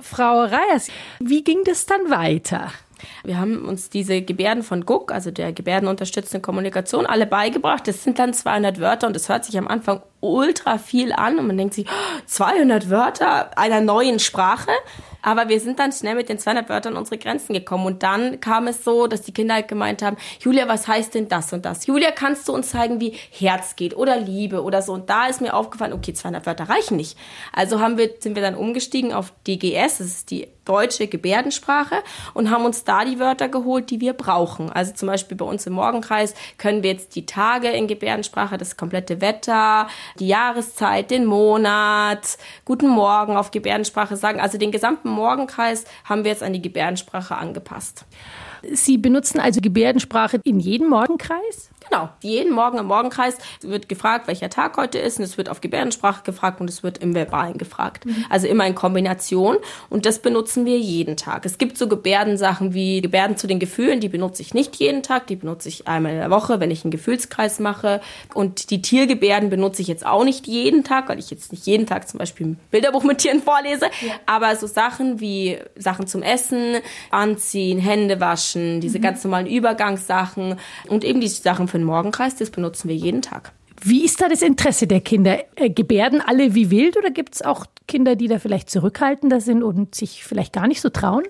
Frau 0.02 0.44
Reyes, 0.44 0.90
wie 1.20 1.44
ging 1.44 1.64
das 1.66 1.86
dann 1.86 2.10
weiter? 2.10 2.72
Wir 3.24 3.40
haben 3.40 3.66
uns 3.66 3.90
diese 3.90 4.22
Gebärden 4.22 4.64
von 4.64 4.86
Guck, 4.86 5.12
also 5.12 5.32
der 5.32 5.54
gebärdenunterstützenden 5.54 6.42
Kommunikation, 6.42 7.06
alle 7.06 7.26
beigebracht. 7.26 7.88
Das 7.88 8.04
sind 8.04 8.20
dann 8.20 8.34
200 8.34 8.80
Wörter 8.80 9.08
und 9.08 9.16
das 9.16 9.30
hört 9.30 9.46
sich 9.46 9.58
am 9.58 9.68
Anfang 9.68 10.02
ultra 10.20 10.78
viel 10.78 11.14
an 11.14 11.38
und 11.40 11.48
man 11.48 11.58
denkt 11.58 11.74
sich, 11.74 11.88
200 12.26 12.90
Wörter 12.90 13.58
einer 13.58 13.82
neuen 13.82 14.20
Sprache. 14.20 14.72
Aber 15.22 15.50
wir 15.50 15.60
sind 15.60 15.80
dann 15.80 15.92
schnell 15.92 16.16
mit 16.16 16.30
den 16.30 16.40
200 16.40 16.70
Wörtern 16.70 16.94
an 16.94 17.00
unsere 17.00 17.18
Grenzen 17.18 17.54
gekommen. 17.54 17.86
Und 17.86 18.02
dann 18.02 18.40
kam 18.40 18.68
es 18.68 18.84
so, 18.84 19.08
dass 19.08 19.24
die 19.24 19.34
Kinder 19.34 19.56
halt 19.56 19.68
gemeint 19.68 20.02
haben, 20.02 20.16
Julia, 20.40 20.70
was 20.70 20.88
heißt 20.88 21.16
denn 21.16 21.28
das 21.28 21.52
und 21.52 21.66
das? 21.66 21.86
Julia, 21.86 22.12
kannst 22.12 22.48
du 22.48 22.54
uns 22.54 22.70
zeigen, 22.70 23.02
wie 23.02 23.14
Herz 23.32 23.76
geht 23.76 23.98
oder 23.98 24.18
Liebe 24.18 24.64
oder 24.64 24.82
so? 24.82 24.94
Und 24.94 25.10
da 25.10 25.26
ist 25.26 25.42
mir 25.42 25.54
aufgefallen, 25.54 25.92
okay, 25.92 26.14
200 26.14 26.46
Wörter 26.46 26.70
reichen 26.70 26.96
nicht. 26.96 27.18
Also 27.52 27.82
haben 27.82 27.98
wir, 27.98 28.12
sind 28.20 28.36
wir 28.36 28.42
dann 28.42 28.56
umgestiegen 28.56 29.12
auf 29.12 29.34
DGS, 29.46 29.98
das 29.98 30.08
ist 30.08 30.32
die 30.32 30.48
deutsche 30.68 31.08
Gebärdensprache 31.08 32.04
und 32.34 32.52
haben 32.52 32.66
uns 32.66 32.84
da 32.84 33.06
die 33.06 33.20
Wörter 33.20 33.48
geholt, 33.48 33.90
die 33.90 34.02
wir 34.02 34.14
brauchen. 34.14 34.70
Also 34.70 34.94
zum 34.94 35.08
Beispiel 35.08 35.38
bei 35.38 35.46
uns 35.46 35.66
im 35.66 35.74
Morgenkreis 35.74 36.34
können 36.58 36.84
wir 36.84 36.92
jetzt 36.92 37.16
die 37.16 37.26
Tage 37.26 37.70
in 37.70 37.88
Gebärdensprache, 37.88 38.58
das 38.58 38.78
komplette 38.78 39.22
Wetter, 39.22 39.88
die 40.20 40.28
Jahreszeit, 40.28 41.12
den 41.12 41.26
Monat, 41.26 42.38
guten 42.66 42.88
Morgen 42.88 43.38
auf 43.38 43.52
Gebärdensprache 43.52 44.16
sagen. 44.16 44.40
Also 44.40 44.58
den 44.58 44.72
gesamten 44.72 45.10
Morgenkreis 45.10 45.86
haben 46.06 46.24
wir 46.24 46.32
jetzt 46.32 46.44
an 46.44 46.54
die 46.54 46.62
Gebärdensprache 46.62 47.36
angepasst. 47.36 48.06
Sie 48.72 48.98
benutzen 48.98 49.40
also 49.40 49.62
Gebärdensprache 49.62 50.40
in 50.44 50.60
jedem 50.60 50.90
Morgenkreis? 50.90 51.70
Genau, 51.90 52.10
jeden 52.22 52.54
Morgen 52.54 52.78
im 52.78 52.86
Morgenkreis 52.86 53.38
wird 53.62 53.88
gefragt, 53.88 54.28
welcher 54.28 54.50
Tag 54.50 54.78
heute 54.78 54.98
ist 55.00 55.20
und 55.20 55.24
es 55.24 55.38
wird 55.38 55.50
auf 55.50 55.62
Gebärdensprache 55.62 56.24
gefragt 56.24 56.60
und 56.60 56.70
es 56.70 56.84
wird 56.84 56.98
im 56.98 57.14
Verbalen 57.14 57.58
gefragt. 57.58 58.06
Mhm. 58.06 58.26
Also 58.30 58.48
immer 58.48 58.66
in 58.66 58.76
Kombination 58.76 59.58
und 59.90 60.06
das 60.06 60.20
benutzen 60.20 60.66
wir 60.66 60.78
jeden 60.78 61.18
Tag. 61.18 61.46
Es 61.46 61.58
gibt 61.58 61.78
so 61.78 61.88
Gebärdensachen 61.88 62.74
wie 62.74 63.02
Gebärden 63.02 63.38
zu 63.38 63.48
den 63.48 63.60
Gefühlen, 63.60 64.00
die 64.00 64.10
benutze 64.10 64.42
ich 64.42 64.54
nicht 64.54 64.76
jeden 64.78 65.04
Tag, 65.04 65.28
die 65.28 65.36
benutze 65.36 65.70
ich 65.70 65.88
einmal 65.88 66.14
in 66.14 66.20
der 66.20 66.30
Woche, 66.30 66.60
wenn 66.60 66.72
ich 66.72 66.84
einen 66.84 66.92
Gefühlskreis 66.92 67.60
mache 67.60 68.02
und 68.34 68.70
die 68.70 68.82
Tiergebärden 68.82 69.50
benutze 69.50 69.82
ich 69.82 69.88
jetzt 69.88 70.06
auch 70.06 70.24
nicht 70.24 70.48
jeden 70.48 70.84
Tag, 70.84 71.10
weil 71.10 71.20
ich 71.20 71.30
jetzt 71.30 71.52
nicht 71.52 71.66
jeden 71.66 71.86
Tag 71.86 72.08
zum 72.10 72.18
Beispiel 72.18 72.48
ein 72.48 72.60
Bilderbuch 72.72 73.04
mit 73.04 73.20
Tieren 73.20 73.42
vorlese, 73.42 73.86
ja. 73.86 74.14
aber 74.26 74.56
so 74.56 74.68
Sachen 74.68 75.20
wie 75.20 75.58
Sachen 75.78 76.08
zum 76.08 76.22
Essen, 76.22 76.78
Anziehen, 77.12 77.80
Hände 77.80 78.20
waschen, 78.20 78.82
diese 78.82 78.98
mhm. 78.98 79.04
ganz 79.04 79.24
normalen 79.24 79.48
Übergangssachen 79.48 80.60
und 80.88 81.04
eben 81.04 81.22
die 81.22 81.28
Sachen 81.28 81.68
für 81.68 81.77
für 81.78 81.82
den 81.82 81.86
Morgenkreis, 81.86 82.36
das 82.36 82.50
benutzen 82.50 82.90
wir 82.90 82.96
jeden 82.96 83.22
Tag. 83.22 83.52
Wie 83.80 84.04
ist 84.04 84.20
da 84.22 84.28
das 84.28 84.42
Interesse 84.42 84.88
der 84.88 85.02
Kinder? 85.02 85.38
Äh, 85.56 85.70
gebärden 85.70 86.22
alle 86.26 86.56
wie 86.56 86.72
wild 86.72 86.98
oder 86.98 87.12
gibt 87.12 87.36
es 87.36 87.42
auch 87.44 87.68
Kinder, 87.88 88.16
die 88.16 88.28
da 88.28 88.40
vielleicht 88.40 88.72
zurückhaltender 88.72 89.40
sind 89.40 89.62
und 89.62 89.94
sich 89.94 90.24
vielleicht 90.24 90.54
gar 90.54 90.68
nicht 90.68 90.82
so 90.82 90.90
trauen? 90.90 91.24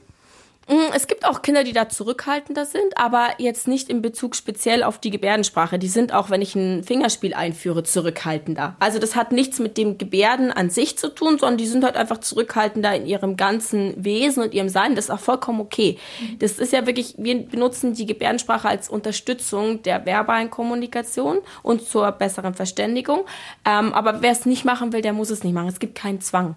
Mm, 0.68 0.92
es 0.94 1.08
gibt 1.08 1.26
auch 1.26 1.42
Kinder, 1.42 1.64
die 1.64 1.72
da 1.72 1.88
zurückhaltender 1.88 2.66
sind, 2.66 2.98
aber 2.98 3.30
jetzt 3.38 3.70
nicht 3.70 3.90
in 3.90 4.02
Bezug 4.02 4.36
speziell 4.36 4.84
auf 4.84 4.98
die 5.00 5.12
Gebärdensprache. 5.12 5.80
Die 5.80 5.88
sind 5.88 6.14
auch, 6.14 6.30
wenn 6.30 6.42
ich 6.42 6.56
ein 6.56 6.84
Fingerspiel 6.84 7.34
einführe, 7.34 7.84
zurückhaltender. 7.84 8.76
Also 8.80 9.00
das 9.00 9.16
hat 9.16 9.32
nichts 9.32 9.60
mit 9.60 9.78
dem 9.78 9.98
Gebärden 9.98 10.52
an 10.52 10.70
sich 10.70 10.98
zu 10.98 11.08
tun, 11.08 11.38
sondern 11.40 11.58
die 11.58 11.68
sind 11.68 11.86
halt 11.86 11.96
einfach 11.96 12.18
zurückhaltender 12.18 12.94
in 12.96 13.06
ihrem 13.06 13.38
ganzen 13.38 13.94
Wesen 14.04 14.44
und 14.44 14.54
ihrem 14.54 14.68
Sein. 14.68 14.96
Das 14.96 15.06
ist 15.06 15.12
auch 15.12 15.20
vollkommen 15.20 15.62
okay. 15.62 15.98
Das 16.40 16.60
ist 16.60 16.74
ja 16.74 16.86
wirklich, 16.86 17.16
wir 17.18 17.44
benutzen 17.44 17.94
die 17.94 18.06
Gebärdensprache 18.06 18.68
als 18.68 18.90
Unterstützung 18.90 19.84
der 19.84 20.06
verbalen 20.06 20.50
Kommunikation 20.50 21.40
und 21.64 21.88
zur 21.88 22.12
besseren 22.12 22.54
Verständigung. 22.54 23.26
Ähm, 23.64 23.94
aber 23.94 24.22
wer 24.22 24.32
es 24.32 24.46
nicht 24.46 24.66
machen 24.66 24.92
will, 24.92 25.02
der 25.02 25.14
muss 25.14 25.30
es 25.30 25.46
nicht 25.46 25.54
machen. 25.54 25.70
Es 25.70 25.80
gibt 25.80 25.96
keinen 25.96 26.20
Zwang. 26.20 26.56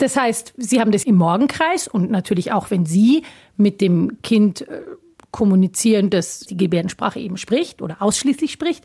Das 0.00 0.16
heißt, 0.16 0.54
Sie 0.56 0.80
haben 0.80 0.92
das 0.92 1.04
im 1.04 1.16
Morgenkreis 1.16 1.86
und 1.86 2.10
natürlich 2.10 2.52
auch, 2.52 2.70
wenn 2.70 2.86
Sie 2.86 3.22
mit 3.58 3.82
dem 3.82 4.22
Kind 4.22 4.62
äh, 4.62 4.80
kommunizieren, 5.30 6.08
das 6.08 6.40
die 6.40 6.56
Gebärdensprache 6.56 7.20
eben 7.20 7.36
spricht 7.36 7.82
oder 7.82 8.00
ausschließlich 8.00 8.50
spricht. 8.50 8.84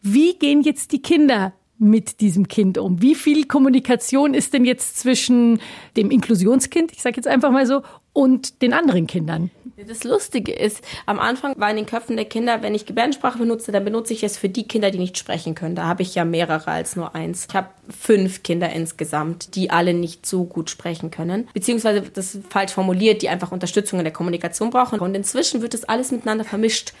Wie 0.00 0.34
gehen 0.34 0.62
jetzt 0.62 0.92
die 0.92 1.02
Kinder 1.02 1.52
mit 1.78 2.20
diesem 2.20 2.46
Kind 2.46 2.78
um? 2.78 3.02
Wie 3.02 3.16
viel 3.16 3.46
Kommunikation 3.46 4.34
ist 4.34 4.54
denn 4.54 4.64
jetzt 4.64 5.00
zwischen 5.00 5.60
dem 5.96 6.12
Inklusionskind, 6.12 6.92
ich 6.92 7.02
sage 7.02 7.16
jetzt 7.16 7.26
einfach 7.26 7.50
mal 7.50 7.66
so, 7.66 7.82
und 8.12 8.62
den 8.62 8.72
anderen 8.72 9.06
Kindern. 9.06 9.50
Das 9.88 10.04
Lustige 10.04 10.52
ist, 10.52 10.84
am 11.06 11.18
Anfang 11.18 11.54
war 11.58 11.70
in 11.70 11.76
den 11.76 11.86
Köpfen 11.86 12.16
der 12.16 12.26
Kinder, 12.26 12.62
wenn 12.62 12.74
ich 12.74 12.86
Gebärdensprache 12.86 13.38
benutze, 13.38 13.72
dann 13.72 13.84
benutze 13.84 14.12
ich 14.12 14.22
es 14.22 14.36
für 14.36 14.48
die 14.48 14.68
Kinder, 14.68 14.90
die 14.90 14.98
nicht 14.98 15.18
sprechen 15.18 15.54
können. 15.54 15.74
Da 15.74 15.86
habe 15.86 16.02
ich 16.02 16.14
ja 16.14 16.24
mehrere 16.24 16.70
als 16.70 16.94
nur 16.94 17.14
eins. 17.14 17.46
Ich 17.48 17.56
habe 17.56 17.68
fünf 17.88 18.42
Kinder 18.42 18.70
insgesamt, 18.70 19.56
die 19.56 19.70
alle 19.70 19.94
nicht 19.94 20.26
so 20.26 20.44
gut 20.44 20.68
sprechen 20.70 21.10
können. 21.10 21.48
Beziehungsweise, 21.54 22.02
das 22.02 22.38
falsch 22.50 22.72
formuliert, 22.72 23.22
die 23.22 23.28
einfach 23.28 23.50
Unterstützung 23.50 23.98
in 23.98 24.04
der 24.04 24.12
Kommunikation 24.12 24.70
brauchen. 24.70 25.00
Und 25.00 25.14
inzwischen 25.14 25.62
wird 25.62 25.74
das 25.74 25.84
alles 25.84 26.12
miteinander 26.12 26.44
vermischt. 26.44 26.92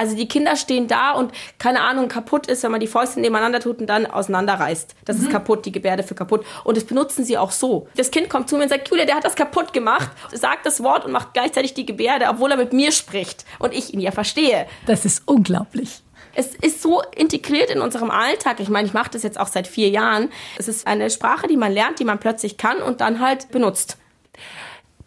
Also 0.00 0.16
die 0.16 0.26
Kinder 0.26 0.56
stehen 0.56 0.88
da 0.88 1.12
und 1.12 1.30
keine 1.58 1.82
Ahnung, 1.82 2.08
kaputt 2.08 2.46
ist, 2.46 2.62
wenn 2.62 2.70
man 2.70 2.80
die 2.80 2.86
Fäuste 2.86 3.20
nebeneinander 3.20 3.60
tut 3.60 3.80
und 3.80 3.86
dann 3.86 4.06
auseinanderreißt. 4.06 4.94
Das 5.04 5.18
mhm. 5.18 5.24
ist 5.24 5.30
kaputt, 5.30 5.66
die 5.66 5.72
Gebärde 5.72 6.02
für 6.02 6.14
kaputt. 6.14 6.46
Und 6.64 6.78
das 6.78 6.84
benutzen 6.84 7.22
sie 7.22 7.36
auch 7.36 7.50
so. 7.50 7.86
Das 7.96 8.10
Kind 8.10 8.30
kommt 8.30 8.48
zu 8.48 8.56
mir 8.56 8.62
und 8.62 8.70
sagt, 8.70 8.88
Julia, 8.88 9.04
der 9.04 9.16
hat 9.16 9.26
das 9.26 9.36
kaputt 9.36 9.74
gemacht, 9.74 10.10
sagt 10.32 10.64
das 10.64 10.82
Wort 10.82 11.04
und 11.04 11.12
macht 11.12 11.34
gleichzeitig 11.34 11.74
die 11.74 11.84
Gebärde, 11.84 12.28
obwohl 12.30 12.50
er 12.50 12.56
mit 12.56 12.72
mir 12.72 12.92
spricht 12.92 13.44
und 13.58 13.74
ich 13.74 13.92
ihn 13.92 14.00
ja 14.00 14.10
verstehe. 14.10 14.66
Das 14.86 15.04
ist 15.04 15.22
unglaublich 15.26 16.00
es 16.32 16.54
ist 16.54 16.80
so 16.80 17.02
integriert 17.16 17.70
in 17.70 17.80
unserem 17.80 18.08
Alltag. 18.08 18.60
Ich 18.60 18.68
meine, 18.68 18.86
ich 18.86 18.94
mache 18.94 19.10
das 19.10 19.24
jetzt 19.24 19.38
auch 19.38 19.48
seit 19.48 19.66
vier 19.66 19.88
Jahren. 19.88 20.30
Es 20.58 20.68
ist 20.68 20.86
eine 20.86 21.10
Sprache, 21.10 21.48
die 21.48 21.56
man 21.56 21.72
lernt, 21.72 21.98
die 21.98 22.04
man 22.04 22.20
plötzlich 22.20 22.56
kann 22.56 22.80
und 22.80 23.00
dann 23.00 23.18
halt 23.18 23.50
benutzt. 23.50 23.98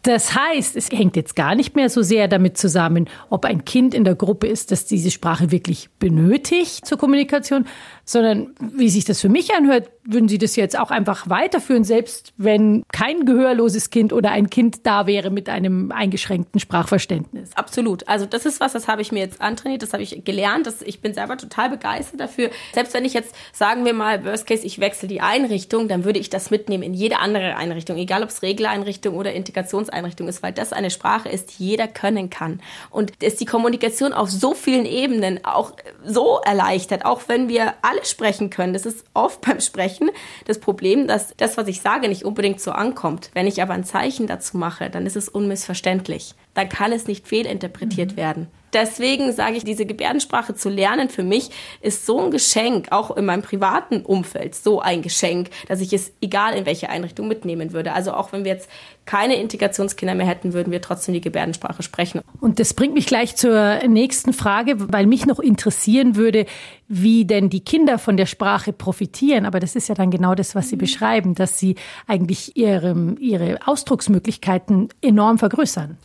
Das 0.04 0.34
heißt, 0.34 0.76
es 0.76 0.90
hängt 0.90 1.16
jetzt 1.16 1.34
gar 1.34 1.54
nicht 1.54 1.76
mehr 1.76 1.88
so 1.88 2.02
sehr 2.02 2.28
damit 2.28 2.58
zusammen, 2.58 3.08
ob 3.30 3.46
ein 3.46 3.64
Kind 3.64 3.94
in 3.94 4.04
der 4.04 4.14
Gruppe 4.14 4.46
ist, 4.46 4.70
das 4.70 4.84
diese 4.84 5.10
Sprache 5.10 5.50
wirklich 5.50 5.88
benötigt 5.98 6.86
zur 6.86 6.98
Kommunikation, 6.98 7.66
sondern 8.04 8.54
wie 8.60 8.90
sich 8.90 9.06
das 9.06 9.22
für 9.22 9.30
mich 9.30 9.54
anhört, 9.54 9.88
würden 10.06 10.28
Sie 10.28 10.36
das 10.36 10.56
jetzt 10.56 10.78
auch 10.78 10.90
einfach 10.90 11.30
weiterführen, 11.30 11.84
selbst 11.84 12.34
wenn 12.36 12.84
kein 12.92 13.24
gehörloses 13.24 13.88
Kind 13.88 14.12
oder 14.12 14.30
ein 14.30 14.50
Kind 14.50 14.86
da 14.86 15.06
wäre 15.06 15.30
mit 15.30 15.48
einem 15.48 15.90
eingeschränkten 15.90 16.60
Sprachverständnis. 16.60 17.52
Absolut. 17.54 18.06
Also 18.06 18.26
das 18.26 18.44
ist 18.44 18.60
was, 18.60 18.74
das 18.74 18.86
habe 18.86 19.00
ich 19.00 19.10
mir 19.10 19.20
jetzt 19.20 19.40
antrainiert, 19.40 19.82
das 19.82 19.94
habe 19.94 20.02
ich 20.02 20.22
gelernt. 20.22 20.66
Das, 20.66 20.82
ich 20.82 21.00
bin 21.00 21.14
selber 21.14 21.38
total 21.38 21.70
begeistert 21.70 22.20
dafür. 22.20 22.50
Selbst 22.74 22.92
wenn 22.92 23.06
ich 23.06 23.14
jetzt, 23.14 23.34
sagen 23.54 23.86
wir 23.86 23.94
mal, 23.94 24.22
Worst 24.26 24.46
Case, 24.46 24.66
ich 24.66 24.80
wechsle 24.80 25.08
die 25.08 25.22
Einrichtung, 25.22 25.88
dann 25.88 26.04
würde 26.04 26.18
ich 26.18 26.28
das 26.28 26.50
mitnehmen 26.50 26.82
in 26.82 26.92
jede 26.92 27.20
andere 27.20 27.56
Einrichtung, 27.56 27.96
egal 27.96 28.22
ob 28.22 28.28
es 28.28 28.42
Regeleinrichtung 28.42 29.16
oder 29.16 29.32
Integrationseinrichtung 29.32 29.93
ist, 30.28 30.42
weil 30.42 30.52
das 30.52 30.72
eine 30.72 30.90
Sprache 30.90 31.28
ist, 31.28 31.58
die 31.58 31.68
jeder 31.68 31.88
können 31.88 32.28
kann. 32.28 32.60
Und 32.90 33.22
ist 33.22 33.40
die 33.40 33.46
Kommunikation 33.46 34.12
auf 34.12 34.30
so 34.30 34.54
vielen 34.54 34.84
Ebenen 34.84 35.44
auch 35.44 35.72
so 36.04 36.40
erleichtert, 36.44 37.04
auch 37.04 37.22
wenn 37.28 37.48
wir 37.48 37.74
alle 37.82 37.94
alle 37.94 38.04
sprechen 38.04 38.50
können. 38.50 38.72
Das 38.72 38.86
ist 38.86 39.04
oft 39.14 39.40
beim 39.46 39.60
Sprechen 39.60 40.10
das 40.46 40.58
Problem, 40.58 41.06
dass 41.06 41.34
das, 41.36 41.56
was 41.56 41.68
ich 41.68 41.80
sage, 41.80 42.08
nicht 42.08 42.24
unbedingt 42.24 42.60
so 42.60 42.72
ankommt. 42.72 43.30
Wenn 43.34 43.46
ich 43.46 43.62
aber 43.62 43.74
ein 43.74 43.84
Zeichen 43.84 44.26
dazu 44.26 44.56
mache, 44.56 44.90
dann 44.90 45.06
ist 45.06 45.16
es 45.16 45.28
unmissverständlich. 45.28 46.34
Dann 46.54 46.68
kann 46.68 46.92
es 46.92 47.06
nicht 47.06 47.26
fehlinterpretiert 47.26 48.12
mhm. 48.12 48.16
werden. 48.16 48.46
Deswegen 48.72 49.32
sage 49.32 49.56
ich, 49.56 49.64
diese 49.64 49.86
Gebärdensprache 49.86 50.56
zu 50.56 50.68
lernen 50.68 51.08
für 51.08 51.22
mich 51.22 51.50
ist 51.80 52.06
so 52.06 52.20
ein 52.20 52.32
Geschenk, 52.32 52.88
auch 52.90 53.16
in 53.16 53.24
meinem 53.24 53.42
privaten 53.42 54.02
Umfeld, 54.02 54.56
so 54.56 54.80
ein 54.80 55.00
Geschenk, 55.00 55.50
dass 55.68 55.80
ich 55.80 55.92
es 55.92 56.12
egal 56.20 56.54
in 56.54 56.66
welche 56.66 56.88
Einrichtung 56.88 57.28
mitnehmen 57.28 57.72
würde. 57.72 57.92
Also 57.92 58.12
auch 58.14 58.32
wenn 58.32 58.44
wir 58.44 58.52
jetzt 58.52 58.68
keine 59.06 59.36
Integrationskinder 59.36 60.14
mehr 60.14 60.26
hätten, 60.26 60.52
würden 60.52 60.70
wir 60.72 60.80
trotzdem 60.80 61.14
die 61.14 61.20
Gebärdensprache 61.20 61.82
sprechen. 61.82 62.20
Und 62.40 62.58
das 62.58 62.74
bringt 62.74 62.94
mich 62.94 63.06
gleich 63.06 63.36
zur 63.36 63.80
nächsten 63.86 64.32
Frage, 64.32 64.76
weil 64.92 65.06
mich 65.06 65.26
noch 65.26 65.38
interessieren 65.38 66.16
würde, 66.16 66.46
wie 66.88 67.24
denn 67.24 67.50
die 67.50 67.60
Kinder 67.60 67.98
von 67.98 68.16
der 68.16 68.26
Sprache 68.26 68.72
profitieren. 68.72 69.46
Aber 69.46 69.60
das 69.60 69.76
ist 69.76 69.88
ja 69.88 69.94
dann 69.94 70.10
genau 70.10 70.34
das, 70.34 70.54
was 70.54 70.68
Sie 70.68 70.76
beschreiben, 70.76 71.34
dass 71.34 71.58
sie 71.58 71.76
eigentlich 72.06 72.56
ihre, 72.56 73.14
ihre 73.18 73.58
Ausdrucksmöglichkeiten 73.66 74.88
enorm 75.00 75.38
vergrößern 75.38 75.98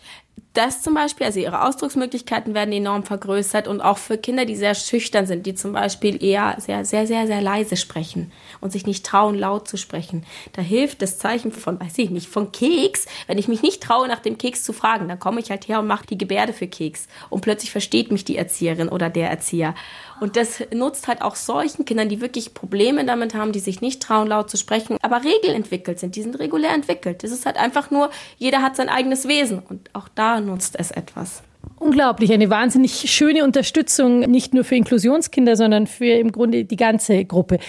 das 0.54 0.82
zum 0.82 0.94
Beispiel, 0.94 1.26
also 1.26 1.40
ihre 1.40 1.66
Ausdrucksmöglichkeiten 1.66 2.54
werden 2.54 2.74
enorm 2.74 3.04
vergrößert 3.04 3.68
und 3.68 3.82
auch 3.82 3.98
für 3.98 4.18
Kinder, 4.18 4.46
die 4.46 4.56
sehr 4.56 4.76
schüchtern 4.76 5.26
sind, 5.26 5.46
die 5.46 5.56
zum 5.56 5.74
Beispiel 5.74 6.24
eher 6.24 6.56
sehr, 6.60 6.86
sehr, 6.86 7.08
sehr, 7.08 7.28
sehr 7.28 7.42
leise 7.42 7.78
sprechen 7.78 8.32
und 8.62 8.72
sich 8.72 8.86
nicht 8.86 9.06
trauen, 9.06 9.36
laut 9.36 9.68
zu 9.68 9.78
sprechen. 9.78 10.26
Da 10.54 10.62
hilft 10.62 11.02
das 11.02 11.18
Zeichen 11.18 11.52
von, 11.52 11.80
weiß 11.80 11.98
ich 11.98 12.10
nicht, 12.10 12.28
von 12.28 12.52
Keks. 12.52 13.06
Wenn 13.28 13.38
ich 13.38 13.48
mich 13.48 13.62
nicht 13.62 13.82
traue, 13.82 14.08
nach 14.08 14.20
dem 14.20 14.38
Keks 14.38 14.64
zu 14.64 14.74
fragen, 14.74 15.08
dann 15.08 15.20
komme 15.20 15.40
ich 15.40 15.50
halt 15.50 15.68
her 15.68 15.80
und 15.80 15.88
mache 15.88 16.08
die 16.08 16.18
Gebärde 16.18 16.54
für 16.54 16.68
Keks. 16.68 17.08
Und 17.30 17.42
plötzlich 17.42 17.72
versteht 17.72 18.12
mich 18.12 18.26
die 18.26 18.38
Erzieherin 18.38 18.90
oder 18.90 19.10
der 19.10 19.30
Erzieher. 19.30 19.76
Und 20.20 20.36
das 20.36 20.62
nutzt 20.74 21.08
halt 21.08 21.22
auch 21.22 21.36
solchen 21.36 21.86
Kindern, 21.86 22.10
die 22.10 22.22
wirklich 22.22 22.54
Probleme 22.54 23.06
damit 23.06 23.34
haben, 23.34 23.52
die 23.52 23.60
sich 23.60 23.82
nicht 23.82 24.02
trauen, 24.02 24.28
laut 24.28 24.50
zu 24.50 24.58
sprechen, 24.58 24.98
aber 25.02 25.24
regelentwickelt 25.24 26.00
sind. 26.00 26.16
Die 26.16 26.22
sind 26.22 26.40
regulär 26.40 26.74
entwickelt. 26.74 27.24
Das 27.24 27.32
ist 27.32 27.46
halt 27.46 27.58
einfach 27.58 27.90
nur, 27.90 28.10
jeder 28.38 28.62
hat 28.62 28.76
sein 28.76 28.90
eigenes 28.90 29.28
Wesen. 29.28 29.60
Und 29.60 29.90
auch 29.94 30.10
da 30.14 30.29
nutzt 30.40 30.76
es 30.78 30.92
etwas. 30.92 31.44
Unglaublich, 31.78 32.32
eine 32.34 32.50
wahnsinnig 32.50 33.10
schöne 33.12 33.44
Unterstützung, 33.44 34.20
nicht 34.22 34.54
nur 34.54 34.64
für 34.64 34.76
Inklusionskinder, 34.76 35.56
sondern 35.56 35.88
für 35.88 36.12
im 36.12 36.32
Grunde 36.32 36.66
die 36.66 36.76
ganze 36.76 37.24
Gruppe. 37.26 37.60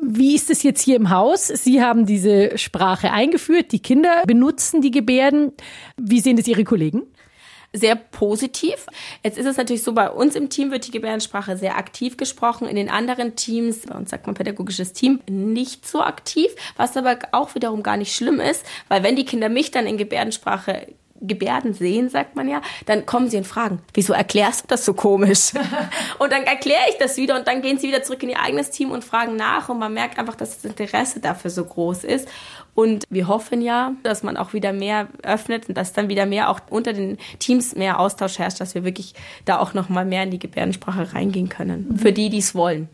Wie 0.00 0.34
ist 0.34 0.50
es 0.50 0.62
jetzt 0.62 0.82
hier 0.82 0.96
im 0.96 1.10
Haus? 1.10 1.48
Sie 1.48 1.82
haben 1.82 2.06
diese 2.06 2.56
Sprache 2.58 3.10
eingeführt, 3.10 3.72
die 3.72 3.80
Kinder 3.80 4.22
benutzen 4.26 4.82
die 4.82 4.90
Gebärden. 4.90 5.52
Wie 5.96 6.20
sehen 6.20 6.36
das 6.36 6.46
Ihre 6.46 6.64
Kollegen? 6.64 7.02
sehr 7.72 7.96
positiv. 7.96 8.86
Jetzt 9.22 9.38
ist 9.38 9.46
es 9.46 9.56
natürlich 9.56 9.82
so, 9.82 9.92
bei 9.92 10.10
uns 10.10 10.34
im 10.34 10.48
Team 10.48 10.70
wird 10.70 10.86
die 10.86 10.90
Gebärdensprache 10.90 11.56
sehr 11.56 11.76
aktiv 11.76 12.16
gesprochen, 12.16 12.66
in 12.66 12.76
den 12.76 12.88
anderen 12.88 13.36
Teams, 13.36 13.80
bei 13.86 13.94
uns 13.94 14.10
sagt 14.10 14.26
man 14.26 14.34
pädagogisches 14.34 14.92
Team, 14.94 15.20
nicht 15.28 15.86
so 15.86 16.00
aktiv, 16.02 16.50
was 16.76 16.96
aber 16.96 17.18
auch 17.32 17.54
wiederum 17.54 17.82
gar 17.82 17.96
nicht 17.96 18.14
schlimm 18.14 18.40
ist, 18.40 18.64
weil 18.88 19.02
wenn 19.02 19.16
die 19.16 19.26
Kinder 19.26 19.48
mich 19.48 19.70
dann 19.70 19.86
in 19.86 19.98
Gebärdensprache 19.98 20.86
Gebärden 21.20 21.74
sehen, 21.74 22.08
sagt 22.08 22.36
man 22.36 22.48
ja, 22.48 22.60
dann 22.86 23.06
kommen 23.06 23.28
sie 23.28 23.36
und 23.36 23.46
fragen, 23.46 23.80
wieso 23.94 24.12
erklärst 24.12 24.64
du 24.64 24.66
das 24.68 24.84
so 24.84 24.94
komisch? 24.94 25.52
und 26.18 26.32
dann 26.32 26.44
erkläre 26.44 26.82
ich 26.90 26.96
das 26.98 27.16
wieder 27.16 27.36
und 27.36 27.46
dann 27.48 27.62
gehen 27.62 27.78
sie 27.78 27.88
wieder 27.88 28.02
zurück 28.02 28.22
in 28.22 28.30
ihr 28.30 28.40
eigenes 28.40 28.70
Team 28.70 28.90
und 28.90 29.04
fragen 29.04 29.36
nach 29.36 29.68
und 29.68 29.78
man 29.78 29.92
merkt 29.92 30.18
einfach, 30.18 30.36
dass 30.36 30.60
das 30.60 30.70
Interesse 30.70 31.20
dafür 31.20 31.50
so 31.50 31.64
groß 31.64 32.04
ist. 32.04 32.28
Und 32.74 33.06
wir 33.10 33.26
hoffen 33.26 33.60
ja, 33.60 33.94
dass 34.04 34.22
man 34.22 34.36
auch 34.36 34.52
wieder 34.52 34.72
mehr 34.72 35.08
öffnet 35.24 35.68
und 35.68 35.76
dass 35.76 35.92
dann 35.92 36.08
wieder 36.08 36.26
mehr 36.26 36.48
auch 36.48 36.60
unter 36.70 36.92
den 36.92 37.18
Teams 37.40 37.74
mehr 37.74 37.98
Austausch 37.98 38.38
herrscht, 38.38 38.60
dass 38.60 38.76
wir 38.76 38.84
wirklich 38.84 39.14
da 39.44 39.58
auch 39.58 39.74
noch 39.74 39.88
mal 39.88 40.04
mehr 40.04 40.22
in 40.22 40.30
die 40.30 40.38
Gebärdensprache 40.38 41.12
reingehen 41.12 41.48
können. 41.48 41.88
Mhm. 41.88 41.98
Für 41.98 42.12
die, 42.12 42.30
die 42.30 42.38
es 42.38 42.54
wollen. 42.54 42.88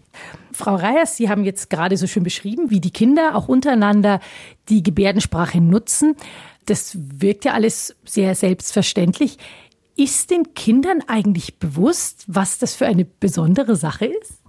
Frau 0.52 0.76
Reyers, 0.76 1.16
Sie 1.16 1.28
haben 1.28 1.44
jetzt 1.44 1.68
gerade 1.68 1.96
so 1.96 2.06
schön 2.06 2.22
beschrieben, 2.22 2.70
wie 2.70 2.80
die 2.80 2.92
Kinder 2.92 3.34
auch 3.34 3.48
untereinander 3.48 4.20
die 4.68 4.82
Gebärdensprache 4.82 5.60
nutzen. 5.60 6.16
Das 6.66 6.96
wirkt 6.96 7.44
ja 7.44 7.52
alles 7.52 7.94
sehr 8.04 8.34
selbstverständlich. 8.34 9.38
Ist 9.96 10.30
den 10.30 10.54
Kindern 10.54 11.02
eigentlich 11.06 11.58
bewusst, 11.58 12.24
was 12.26 12.58
das 12.58 12.74
für 12.74 12.86
eine 12.86 13.04
besondere 13.04 13.76
Sache 13.76 14.06
ist? 14.06 14.40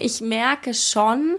Ich 0.00 0.20
merke 0.20 0.74
schon, 0.74 1.36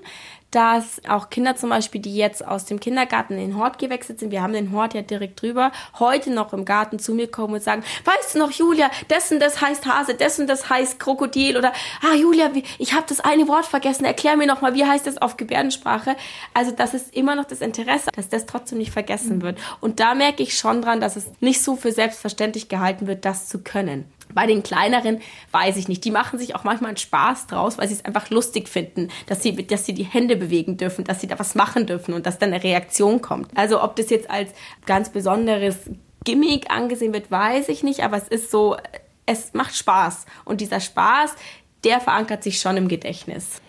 dass 0.52 1.02
auch 1.08 1.30
Kinder 1.30 1.56
zum 1.56 1.70
Beispiel, 1.70 2.02
die 2.02 2.16
jetzt 2.16 2.46
aus 2.46 2.66
dem 2.66 2.80
Kindergarten 2.80 3.34
in 3.34 3.52
den 3.52 3.58
Hort 3.58 3.80
gewechselt 3.80 4.20
sind, 4.20 4.32
wir 4.32 4.42
haben 4.42 4.54
den 4.54 4.72
Hort 4.72 4.94
ja 4.94 5.02
direkt 5.02 5.42
drüber, 5.42 5.72
heute 6.00 6.32
noch 6.32 6.54
im 6.54 6.66
Garten 6.66 7.00
zu 7.00 7.14
mir 7.14 7.32
kommen 7.32 7.56
und 7.56 7.64
sagen, 7.64 7.84
weißt 8.04 8.36
du 8.36 8.40
noch, 8.40 8.52
Julia, 8.52 8.92
das 9.08 9.32
und 9.32 9.40
das 9.40 9.62
heißt 9.62 9.86
Hase, 9.86 10.14
das 10.14 10.40
und 10.40 10.48
das 10.48 10.70
heißt 10.70 11.00
Krokodil 11.00 11.58
oder, 11.58 11.72
ah, 12.02 12.16
Julia, 12.16 12.52
ich 12.78 12.94
habe 12.94 13.06
das 13.08 13.22
eine 13.22 13.48
Wort 13.48 13.66
vergessen, 13.66 14.06
erklär 14.06 14.36
mir 14.36 14.48
noch 14.48 14.62
mal, 14.62 14.74
wie 14.74 14.86
heißt 14.86 15.08
das 15.08 15.18
auf 15.18 15.38
Gebärdensprache? 15.38 16.16
Also 16.54 16.72
das 16.72 16.94
ist 16.94 17.16
immer 17.16 17.36
noch 17.36 17.46
das 17.46 17.62
Interesse, 17.62 18.10
dass 18.14 18.30
das 18.30 18.46
trotzdem 18.46 18.78
nicht 18.78 18.92
vergessen 18.92 19.42
wird. 19.42 19.58
Und 19.80 20.00
da 20.00 20.16
merke 20.16 20.44
ich 20.44 20.58
schon 20.58 20.82
dran, 20.82 21.00
dass 21.00 21.16
es 21.16 21.32
nicht 21.40 21.64
so 21.64 21.76
für 21.76 21.92
selbstverständlich 21.92 22.68
gehalten 22.68 23.08
wird, 23.08 23.26
das 23.26 23.48
zu 23.48 23.60
können. 23.60 24.06
Bei 24.34 24.48
den 24.48 24.64
kleineren 24.64 25.22
weiß 25.52 25.78
ich 25.78 25.88
nicht. 25.88 26.04
Die 26.06 26.12
machen 26.12 26.40
sich 26.40 26.56
auch 26.56 26.64
manchmal 26.64 26.90
einen 26.90 26.98
Spaß 26.98 27.48
draus, 27.48 27.78
weil 27.78 27.88
sie 27.88 27.96
es 27.96 28.06
einfach 28.06 28.30
lustig 28.30 28.70
finden, 28.70 29.10
dass 29.28 29.44
sie, 29.44 29.56
dass 29.68 29.86
sie 29.86 29.94
die 29.94 30.04
Hände 30.04 30.36
bewegen 30.36 30.78
dürfen, 30.78 31.04
dass 31.04 31.22
sie 31.22 31.28
da 31.28 31.40
was 31.40 31.56
machen 31.56 31.86
dürfen 31.86 32.14
und 32.14 32.26
dass 32.26 32.40
dann 32.40 32.54
eine 32.54 32.64
Reaktion 32.64 33.22
kommt. 33.22 33.56
Also 33.56 33.84
ob 33.84 33.96
das 33.96 34.10
jetzt 34.10 34.30
als 34.30 34.52
ganz 34.86 35.10
besonderes 35.10 35.78
Gimmick 36.24 36.70
angesehen 36.70 37.14
wird, 37.14 37.32
weiß 37.32 37.70
ich 37.70 37.84
nicht, 37.84 38.04
aber 38.04 38.18
es 38.18 38.28
ist 38.28 38.52
so, 38.52 38.78
es 39.26 39.54
macht 39.54 39.76
Spaß. 39.76 40.26
Und 40.46 40.62
dieser 40.62 40.80
Spaß, 40.80 41.36
der 41.84 42.00
verankert 42.00 42.44
sich 42.44 42.60
schon 42.60 42.78
im 42.78 42.88
Gedächtnis. 42.88 43.62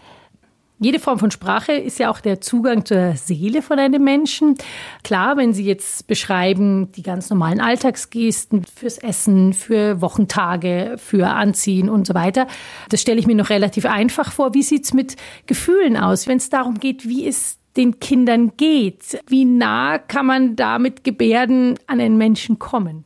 Jede 0.83 0.99
Form 0.99 1.21
von 1.21 1.31
Sprache 1.31 1.75
ist 1.75 2.01
ja 2.01 2.11
auch 2.11 2.19
der 2.19 2.41
Zugang 2.41 2.85
zur 2.85 3.15
Seele 3.15 3.63
von 3.63 3.79
einem 3.79 4.03
Menschen. 4.03 4.57
Klar, 5.05 5.37
wenn 5.37 5.53
Sie 5.53 5.65
jetzt 5.65 6.09
beschreiben, 6.09 6.91
die 6.91 7.05
ganz 7.05 7.31
normalen 7.31 7.61
Alltagsgesten 7.61 8.65
fürs 8.65 8.99
Essen, 8.99 9.53
für 9.53 10.01
Wochentage, 10.01 10.97
für 10.99 11.29
Anziehen 11.29 11.89
und 11.89 12.09
so 12.09 12.15
weiter, 12.15 12.49
das 12.89 13.01
stelle 13.01 13.21
ich 13.21 13.29
mir 13.29 13.37
noch 13.37 13.49
relativ 13.49 13.87
einfach 13.87 14.33
vor. 14.33 14.55
Wie 14.55 14.65
sieht's 14.65 14.93
mit 14.93 15.15
Gefühlen 15.47 15.97
aus, 15.97 16.27
wenn 16.27 16.39
es 16.39 16.51
darum 16.51 16.81
geht, 16.81 17.09
wie 17.09 17.29
es 17.29 17.59
den 17.77 18.01
Kindern 18.01 18.57
geht? 18.57 19.21
Wie 19.29 19.45
nah 19.45 19.99
kann 19.99 20.27
man 20.27 20.57
da 20.57 20.81
mit 20.81 21.05
Gebärden 21.05 21.79
an 21.87 22.01
einen 22.01 22.19
Menschen 22.19 22.59
kommen? 22.59 23.05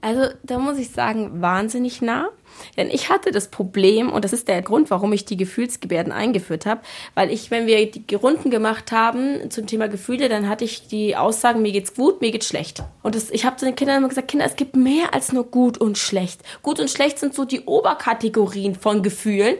Also 0.00 0.32
da 0.42 0.58
muss 0.58 0.78
ich 0.78 0.88
sagen, 0.88 1.42
wahnsinnig 1.42 2.00
nah. 2.00 2.30
Denn 2.76 2.90
ich 2.90 3.08
hatte 3.08 3.30
das 3.30 3.48
Problem, 3.48 4.10
und 4.10 4.24
das 4.24 4.32
ist 4.32 4.48
der 4.48 4.62
Grund, 4.62 4.90
warum 4.90 5.12
ich 5.12 5.24
die 5.24 5.36
Gefühlsgebärden 5.36 6.12
eingeführt 6.12 6.66
habe, 6.66 6.80
weil 7.14 7.30
ich, 7.30 7.50
wenn 7.50 7.66
wir 7.66 7.90
die 7.90 8.14
Runden 8.14 8.50
gemacht 8.50 8.92
haben 8.92 9.50
zum 9.50 9.66
Thema 9.66 9.88
Gefühle, 9.88 10.28
dann 10.28 10.48
hatte 10.48 10.64
ich 10.64 10.86
die 10.88 11.16
Aussagen, 11.16 11.62
mir 11.62 11.72
geht's 11.72 11.94
gut, 11.94 12.20
mir 12.20 12.30
geht's 12.30 12.48
schlecht. 12.48 12.82
Und 13.02 13.14
das, 13.14 13.30
ich 13.30 13.44
habe 13.44 13.56
zu 13.56 13.64
den 13.64 13.74
Kindern 13.74 13.98
immer 13.98 14.08
gesagt, 14.08 14.28
Kinder, 14.28 14.46
es 14.46 14.56
gibt 14.56 14.76
mehr 14.76 15.14
als 15.14 15.32
nur 15.32 15.44
gut 15.44 15.78
und 15.78 15.98
schlecht. 15.98 16.42
Gut 16.62 16.80
und 16.80 16.90
schlecht 16.90 17.18
sind 17.18 17.34
so 17.34 17.44
die 17.44 17.60
Oberkategorien 17.60 18.74
von 18.74 19.02
Gefühlen. 19.02 19.56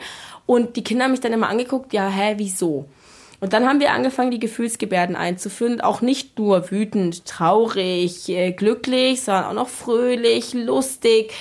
Und 0.47 0.77
die 0.77 0.85
Kinder 0.85 1.05
haben 1.05 1.13
mich 1.13 1.21
dann 1.21 1.33
immer 1.33 1.49
angeguckt, 1.49 1.93
ja, 1.93 2.09
hä, 2.09 2.35
wieso? 2.37 2.87
Und 3.41 3.55
dann 3.55 3.67
haben 3.67 3.81
wir 3.81 3.93
angefangen, 3.93 4.31
die 4.31 4.39
Gefühlsgebärden 4.39 5.17
einzuführen. 5.17 5.81
Auch 5.81 6.03
nicht 6.03 6.39
nur 6.39 6.71
wütend, 6.71 7.25
traurig, 7.25 8.29
äh, 8.29 8.53
glücklich, 8.53 9.23
sondern 9.23 9.45
auch 9.47 9.55
noch 9.55 9.69
fröhlich, 9.69 10.53
lustig, 10.53 11.33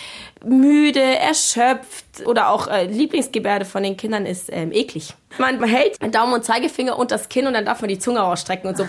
müde, 0.45 1.01
erschöpft 1.01 2.25
oder 2.25 2.49
auch 2.49 2.67
äh, 2.67 2.85
Lieblingsgebärde 2.85 3.65
von 3.65 3.83
den 3.83 3.97
Kindern 3.97 4.25
ist 4.25 4.49
ähm, 4.51 4.71
eklig. 4.71 5.13
Man 5.37 5.63
hält 5.63 5.97
Daumen 6.13 6.33
und 6.33 6.43
Zeigefinger 6.43 6.97
unter 6.97 7.15
das 7.15 7.29
Kinn 7.29 7.45
und 7.45 7.53
dann 7.53 7.65
darf 7.65 7.81
man 7.81 7.89
die 7.89 7.99
Zunge 7.99 8.19
rausstrecken 8.19 8.67
und 8.67 8.77
so 8.77 8.85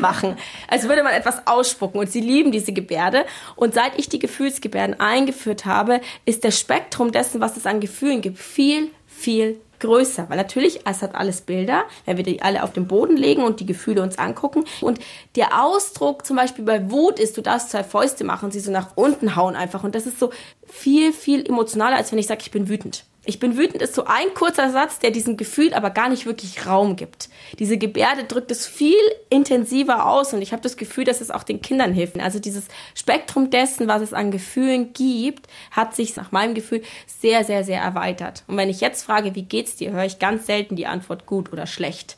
machen, 0.00 0.36
als 0.68 0.88
würde 0.88 1.02
man 1.02 1.12
etwas 1.12 1.46
ausspucken. 1.46 2.00
Und 2.00 2.10
sie 2.10 2.20
lieben 2.20 2.50
diese 2.50 2.72
Gebärde. 2.72 3.24
Und 3.56 3.74
seit 3.74 3.98
ich 3.98 4.08
die 4.08 4.18
Gefühlsgebärden 4.18 4.98
eingeführt 4.98 5.66
habe, 5.66 6.00
ist 6.24 6.44
das 6.44 6.58
Spektrum 6.58 7.12
dessen, 7.12 7.40
was 7.40 7.56
es 7.56 7.66
an 7.66 7.80
Gefühlen 7.80 8.20
gibt, 8.20 8.38
viel, 8.38 8.90
viel 9.06 9.60
größer, 9.80 10.28
weil 10.28 10.36
natürlich, 10.36 10.80
es 10.86 11.02
hat 11.02 11.14
alles 11.14 11.40
Bilder, 11.40 11.84
wenn 12.04 12.16
wir 12.16 12.24
die 12.24 12.42
alle 12.42 12.62
auf 12.62 12.72
den 12.72 12.86
Boden 12.86 13.16
legen 13.16 13.42
und 13.42 13.60
die 13.60 13.66
Gefühle 13.66 14.02
uns 14.02 14.18
angucken. 14.18 14.64
Und 14.80 15.00
der 15.36 15.62
Ausdruck 15.64 16.24
zum 16.24 16.36
Beispiel 16.36 16.64
bei 16.64 16.90
Wut 16.90 17.18
ist, 17.18 17.36
du 17.36 17.42
darfst 17.42 17.70
zwei 17.70 17.84
Fäuste 17.84 18.24
machen, 18.24 18.50
sie 18.50 18.60
so 18.60 18.70
nach 18.70 18.96
unten 18.96 19.36
hauen 19.36 19.56
einfach. 19.56 19.84
Und 19.84 19.94
das 19.94 20.06
ist 20.06 20.18
so 20.18 20.30
viel, 20.66 21.12
viel 21.12 21.46
emotionaler, 21.46 21.96
als 21.96 22.12
wenn 22.12 22.18
ich 22.18 22.26
sage, 22.26 22.42
ich 22.42 22.50
bin 22.50 22.68
wütend. 22.68 23.04
Ich 23.30 23.38
bin 23.38 23.56
wütend 23.56 23.80
ist 23.80 23.94
so 23.94 24.06
ein 24.06 24.34
kurzer 24.34 24.72
Satz, 24.72 24.98
der 24.98 25.12
diesem 25.12 25.36
Gefühl 25.36 25.72
aber 25.72 25.90
gar 25.90 26.08
nicht 26.08 26.26
wirklich 26.26 26.66
Raum 26.66 26.96
gibt. 26.96 27.28
Diese 27.60 27.78
Gebärde 27.78 28.24
drückt 28.24 28.50
es 28.50 28.66
viel 28.66 28.96
intensiver 29.28 30.04
aus 30.06 30.34
und 30.34 30.42
ich 30.42 30.50
habe 30.50 30.62
das 30.62 30.76
Gefühl, 30.76 31.04
dass 31.04 31.20
es 31.20 31.30
auch 31.30 31.44
den 31.44 31.62
Kindern 31.62 31.92
hilft. 31.92 32.18
Also 32.18 32.40
dieses 32.40 32.64
Spektrum 32.92 33.50
dessen, 33.50 33.86
was 33.86 34.02
es 34.02 34.12
an 34.12 34.32
Gefühlen 34.32 34.92
gibt, 34.94 35.46
hat 35.70 35.94
sich 35.94 36.16
nach 36.16 36.32
meinem 36.32 36.54
Gefühl 36.54 36.82
sehr, 37.06 37.44
sehr, 37.44 37.62
sehr 37.62 37.80
erweitert. 37.80 38.42
Und 38.48 38.56
wenn 38.56 38.68
ich 38.68 38.80
jetzt 38.80 39.04
frage, 39.04 39.36
wie 39.36 39.44
geht's 39.44 39.76
dir, 39.76 39.92
höre 39.92 40.06
ich 40.06 40.18
ganz 40.18 40.46
selten 40.46 40.74
die 40.74 40.88
Antwort 40.88 41.26
gut 41.26 41.52
oder 41.52 41.68
schlecht. 41.68 42.16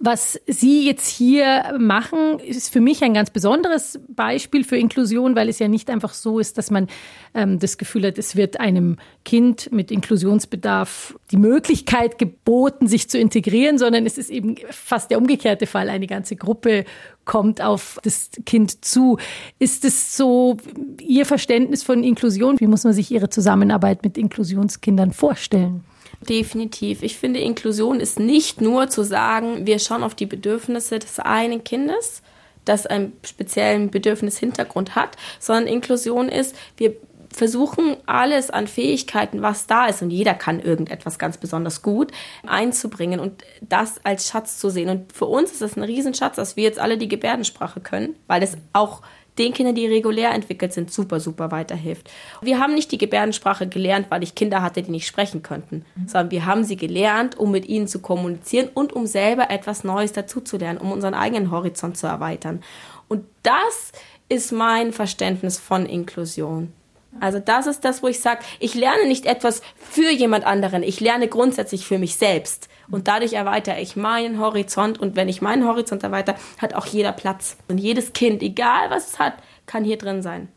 Was 0.00 0.40
Sie 0.46 0.86
jetzt 0.86 1.08
hier 1.08 1.74
machen, 1.78 2.38
ist 2.38 2.72
für 2.72 2.80
mich 2.80 3.02
ein 3.02 3.14
ganz 3.14 3.30
besonderes 3.30 3.98
Beispiel 4.08 4.62
für 4.62 4.76
Inklusion, 4.76 5.34
weil 5.34 5.48
es 5.48 5.58
ja 5.58 5.66
nicht 5.66 5.90
einfach 5.90 6.14
so 6.14 6.38
ist, 6.38 6.56
dass 6.56 6.70
man 6.70 6.86
ähm, 7.34 7.58
das 7.58 7.78
Gefühl 7.78 8.06
hat, 8.06 8.16
es 8.16 8.36
wird 8.36 8.60
einem 8.60 8.96
Kind 9.24 9.72
mit 9.72 9.90
Inklusionsbedarf 9.90 11.18
die 11.32 11.36
Möglichkeit 11.36 12.18
geboten, 12.18 12.86
sich 12.86 13.10
zu 13.10 13.18
integrieren, 13.18 13.78
sondern 13.78 14.06
es 14.06 14.18
ist 14.18 14.30
eben 14.30 14.54
fast 14.70 15.10
der 15.10 15.18
umgekehrte 15.18 15.66
Fall. 15.66 15.88
Eine 15.88 16.06
ganze 16.06 16.36
Gruppe 16.36 16.84
kommt 17.24 17.60
auf 17.60 17.98
das 18.04 18.30
Kind 18.46 18.84
zu. 18.84 19.18
Ist 19.58 19.84
es 19.84 20.16
so 20.16 20.58
Ihr 21.00 21.26
Verständnis 21.26 21.82
von 21.82 22.04
Inklusion? 22.04 22.60
Wie 22.60 22.68
muss 22.68 22.84
man 22.84 22.92
sich 22.92 23.10
Ihre 23.10 23.30
Zusammenarbeit 23.30 24.04
mit 24.04 24.16
Inklusionskindern 24.16 25.12
vorstellen? 25.12 25.82
Definitiv. 26.20 27.02
Ich 27.02 27.16
finde, 27.16 27.40
Inklusion 27.40 28.00
ist 28.00 28.18
nicht 28.18 28.60
nur 28.60 28.88
zu 28.88 29.04
sagen, 29.04 29.66
wir 29.66 29.78
schauen 29.78 30.02
auf 30.02 30.14
die 30.14 30.26
Bedürfnisse 30.26 30.98
des 30.98 31.20
einen 31.20 31.62
Kindes, 31.62 32.22
das 32.64 32.86
einen 32.86 33.12
speziellen 33.24 33.90
Bedürfnishintergrund 33.90 34.94
hat, 34.94 35.16
sondern 35.38 35.66
Inklusion 35.66 36.28
ist, 36.28 36.56
wir 36.76 36.96
versuchen 37.32 37.96
alles 38.06 38.50
an 38.50 38.66
Fähigkeiten, 38.66 39.42
was 39.42 39.66
da 39.66 39.86
ist, 39.86 40.02
und 40.02 40.10
jeder 40.10 40.34
kann 40.34 40.60
irgendetwas 40.60 41.18
ganz 41.18 41.36
besonders 41.36 41.82
gut, 41.82 42.10
einzubringen 42.46 43.20
und 43.20 43.44
das 43.60 44.04
als 44.04 44.28
Schatz 44.28 44.58
zu 44.58 44.70
sehen. 44.70 44.88
Und 44.88 45.12
für 45.12 45.26
uns 45.26 45.52
ist 45.52 45.62
es 45.62 45.76
ein 45.76 45.82
Riesenschatz, 45.82 46.36
dass 46.36 46.56
wir 46.56 46.64
jetzt 46.64 46.78
alle 46.78 46.98
die 46.98 47.08
Gebärdensprache 47.08 47.80
können, 47.80 48.16
weil 48.26 48.42
es 48.42 48.56
auch 48.72 49.02
den 49.38 49.52
Kindern, 49.52 49.74
die 49.74 49.86
regulär 49.86 50.32
entwickelt 50.32 50.72
sind, 50.72 50.92
super, 50.92 51.20
super 51.20 51.50
weiterhilft. 51.50 52.10
Wir 52.42 52.58
haben 52.58 52.74
nicht 52.74 52.92
die 52.92 52.98
Gebärdensprache 52.98 53.68
gelernt, 53.68 54.06
weil 54.10 54.22
ich 54.22 54.34
Kinder 54.34 54.62
hatte, 54.62 54.82
die 54.82 54.90
nicht 54.90 55.06
sprechen 55.06 55.42
könnten, 55.42 55.84
mhm. 55.94 56.08
sondern 56.08 56.30
wir 56.30 56.46
haben 56.46 56.64
sie 56.64 56.76
gelernt, 56.76 57.38
um 57.38 57.50
mit 57.50 57.68
ihnen 57.68 57.88
zu 57.88 58.00
kommunizieren 58.00 58.68
und 58.72 58.92
um 58.92 59.06
selber 59.06 59.50
etwas 59.50 59.84
Neues 59.84 60.12
dazuzulernen, 60.12 60.80
um 60.80 60.92
unseren 60.92 61.14
eigenen 61.14 61.50
Horizont 61.50 61.96
zu 61.96 62.06
erweitern. 62.06 62.62
Und 63.08 63.24
das 63.42 63.92
ist 64.28 64.52
mein 64.52 64.92
Verständnis 64.92 65.58
von 65.58 65.86
Inklusion. 65.86 66.72
Also 67.20 67.38
das 67.38 67.66
ist 67.66 67.84
das, 67.84 68.02
wo 68.02 68.08
ich 68.08 68.20
sage, 68.20 68.40
ich 68.60 68.74
lerne 68.74 69.06
nicht 69.06 69.26
etwas 69.26 69.62
für 69.74 70.10
jemand 70.10 70.44
anderen, 70.44 70.82
ich 70.82 71.00
lerne 71.00 71.28
grundsätzlich 71.28 71.86
für 71.86 71.98
mich 71.98 72.16
selbst. 72.16 72.68
Und 72.90 73.08
dadurch 73.08 73.34
erweitere 73.34 73.80
ich 73.80 73.96
meinen 73.96 74.38
Horizont. 74.38 74.98
Und 74.98 75.16
wenn 75.16 75.28
ich 75.28 75.42
meinen 75.42 75.66
Horizont 75.66 76.02
erweitere, 76.02 76.36
hat 76.58 76.74
auch 76.74 76.86
jeder 76.86 77.12
Platz. 77.12 77.56
Und 77.68 77.78
jedes 77.78 78.12
Kind, 78.12 78.42
egal 78.42 78.90
was 78.90 79.12
es 79.12 79.18
hat, 79.18 79.34
kann 79.66 79.84
hier 79.84 79.98
drin 79.98 80.22
sein. 80.22 80.48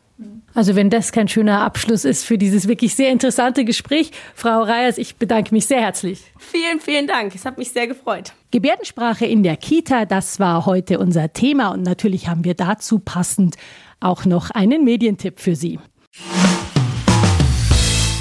Also 0.54 0.76
wenn 0.76 0.90
das 0.90 1.12
kein 1.12 1.28
schöner 1.28 1.62
Abschluss 1.62 2.06
ist 2.06 2.26
für 2.26 2.38
dieses 2.38 2.68
wirklich 2.68 2.96
sehr 2.96 3.12
interessante 3.12 3.66
Gespräch, 3.66 4.12
Frau 4.36 4.62
Reyers, 4.62 4.98
ich 4.98 5.16
bedanke 5.16 5.54
mich 5.54 5.66
sehr 5.66 5.82
herzlich. 5.82 6.22
Vielen, 6.38 6.80
vielen 6.80 7.08
Dank. 7.08 7.34
Es 7.34 7.46
hat 7.46 7.58
mich 7.58 7.72
sehr 7.72 7.88
gefreut. 7.88 8.34
Gebärdensprache 8.52 9.26
in 9.26 9.44
der 9.44 9.58
Kita, 9.58 10.06
das 10.06 10.40
war 10.40 10.66
heute 10.66 11.00
unser 11.00 11.34
Thema 11.34 11.70
und 11.70 11.84
natürlich 11.84 12.28
haben 12.28 12.44
wir 12.44 12.54
dazu 12.54 13.00
passend 13.00 13.56
auch 14.00 14.26
noch 14.26 14.52
einen 14.52 14.84
Medientipp 14.84 15.40
für 15.40 15.56
Sie. 15.56 15.80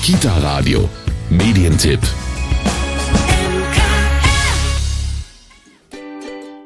Kita 0.03 0.39
Radio, 0.39 0.89
Medientipp. 1.29 2.01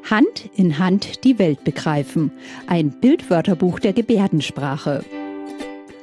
Hand 0.09 0.51
in 0.55 0.77
Hand 0.77 1.23
die 1.23 1.39
Welt 1.39 1.63
begreifen. 1.63 2.31
Ein 2.67 2.91
Bildwörterbuch 2.91 3.79
der 3.79 3.91
Gebärdensprache. 3.91 5.03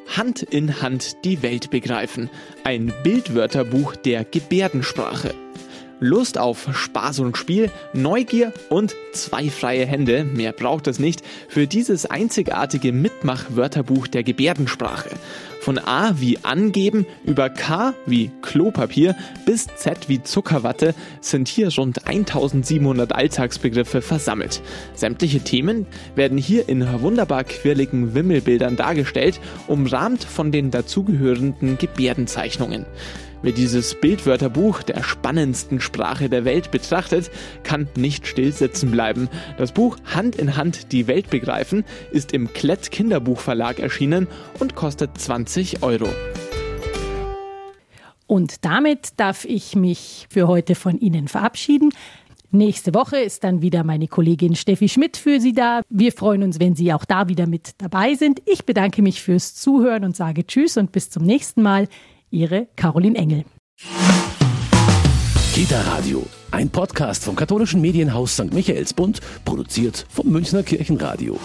Hand 0.08 0.42
in 0.42 0.82
Hand 0.82 1.24
die 1.24 1.40
Welt 1.42 1.70
begreifen. 1.70 2.28
Ein 2.64 2.92
Bildwörterbuch 3.04 3.94
der 3.94 4.24
Gebärdensprache. 4.24 5.34
Lust 6.00 6.36
auf 6.36 6.68
Spaß 6.72 7.20
und 7.20 7.38
Spiel, 7.38 7.70
Neugier 7.92 8.52
und 8.70 8.96
zwei 9.12 9.48
freie 9.50 9.86
Hände, 9.86 10.24
mehr 10.24 10.50
braucht 10.50 10.88
es 10.88 10.98
nicht, 10.98 11.22
für 11.46 11.68
dieses 11.68 12.04
einzigartige 12.04 12.90
Mitmach-Wörterbuch 12.90 14.08
der 14.08 14.24
Gebärdensprache. 14.24 15.10
Von 15.62 15.78
A 15.78 16.18
wie 16.18 16.38
angeben 16.42 17.06
über 17.24 17.48
K 17.48 17.94
wie 18.04 18.32
Klopapier 18.42 19.14
bis 19.46 19.68
Z 19.76 20.08
wie 20.08 20.20
Zuckerwatte 20.20 20.92
sind 21.20 21.46
hier 21.46 21.72
rund 21.72 22.04
1700 22.04 23.12
Alltagsbegriffe 23.12 24.02
versammelt. 24.02 24.60
Sämtliche 24.96 25.38
Themen 25.38 25.86
werden 26.16 26.36
hier 26.36 26.68
in 26.68 26.84
wunderbar 27.00 27.44
quirligen 27.44 28.12
Wimmelbildern 28.12 28.74
dargestellt, 28.74 29.38
umrahmt 29.68 30.24
von 30.24 30.50
den 30.50 30.72
dazugehörenden 30.72 31.78
Gebärdenzeichnungen. 31.78 32.84
Wer 33.42 33.50
dieses 33.52 33.96
Bildwörterbuch 33.96 34.84
der 34.84 35.02
spannendsten 35.02 35.80
Sprache 35.80 36.28
der 36.28 36.44
Welt 36.44 36.70
betrachtet, 36.70 37.28
kann 37.64 37.88
nicht 37.96 38.28
still 38.28 38.52
sitzen 38.52 38.92
bleiben. 38.92 39.28
Das 39.58 39.72
Buch 39.72 39.96
Hand 40.04 40.36
in 40.36 40.56
Hand 40.56 40.92
die 40.92 41.08
Welt 41.08 41.28
begreifen 41.28 41.84
ist 42.12 42.32
im 42.32 42.52
Klett 42.52 42.92
Kinderbuchverlag 42.92 43.80
erschienen 43.80 44.28
und 44.60 44.76
kostet 44.76 45.18
20 45.18 45.82
Euro. 45.82 46.08
Und 48.28 48.64
damit 48.64 49.14
darf 49.16 49.44
ich 49.44 49.74
mich 49.74 50.28
für 50.30 50.46
heute 50.46 50.76
von 50.76 50.98
Ihnen 50.98 51.26
verabschieden. 51.26 51.90
Nächste 52.52 52.94
Woche 52.94 53.16
ist 53.16 53.42
dann 53.42 53.60
wieder 53.60 53.82
meine 53.82 54.06
Kollegin 54.06 54.54
Steffi 54.54 54.88
Schmidt 54.88 55.16
für 55.16 55.40
Sie 55.40 55.52
da. 55.52 55.82
Wir 55.88 56.12
freuen 56.12 56.44
uns, 56.44 56.60
wenn 56.60 56.76
Sie 56.76 56.92
auch 56.92 57.04
da 57.04 57.28
wieder 57.28 57.48
mit 57.48 57.70
dabei 57.78 58.14
sind. 58.14 58.40
Ich 58.46 58.64
bedanke 58.66 59.02
mich 59.02 59.20
fürs 59.20 59.56
Zuhören 59.56 60.04
und 60.04 60.14
sage 60.14 60.46
Tschüss 60.46 60.76
und 60.76 60.92
bis 60.92 61.10
zum 61.10 61.24
nächsten 61.24 61.62
Mal. 61.62 61.88
Ihre 62.32 62.68
Caroline 62.76 63.16
Engel. 63.18 63.44
Kita 65.54 65.82
Radio, 65.82 66.26
ein 66.50 66.70
Podcast 66.70 67.24
vom 67.24 67.36
katholischen 67.36 67.82
Medienhaus 67.82 68.32
St. 68.32 68.54
Michaelsbund, 68.54 69.20
produziert 69.44 70.06
vom 70.08 70.30
Münchner 70.30 70.62
Kirchenradio. 70.62 71.38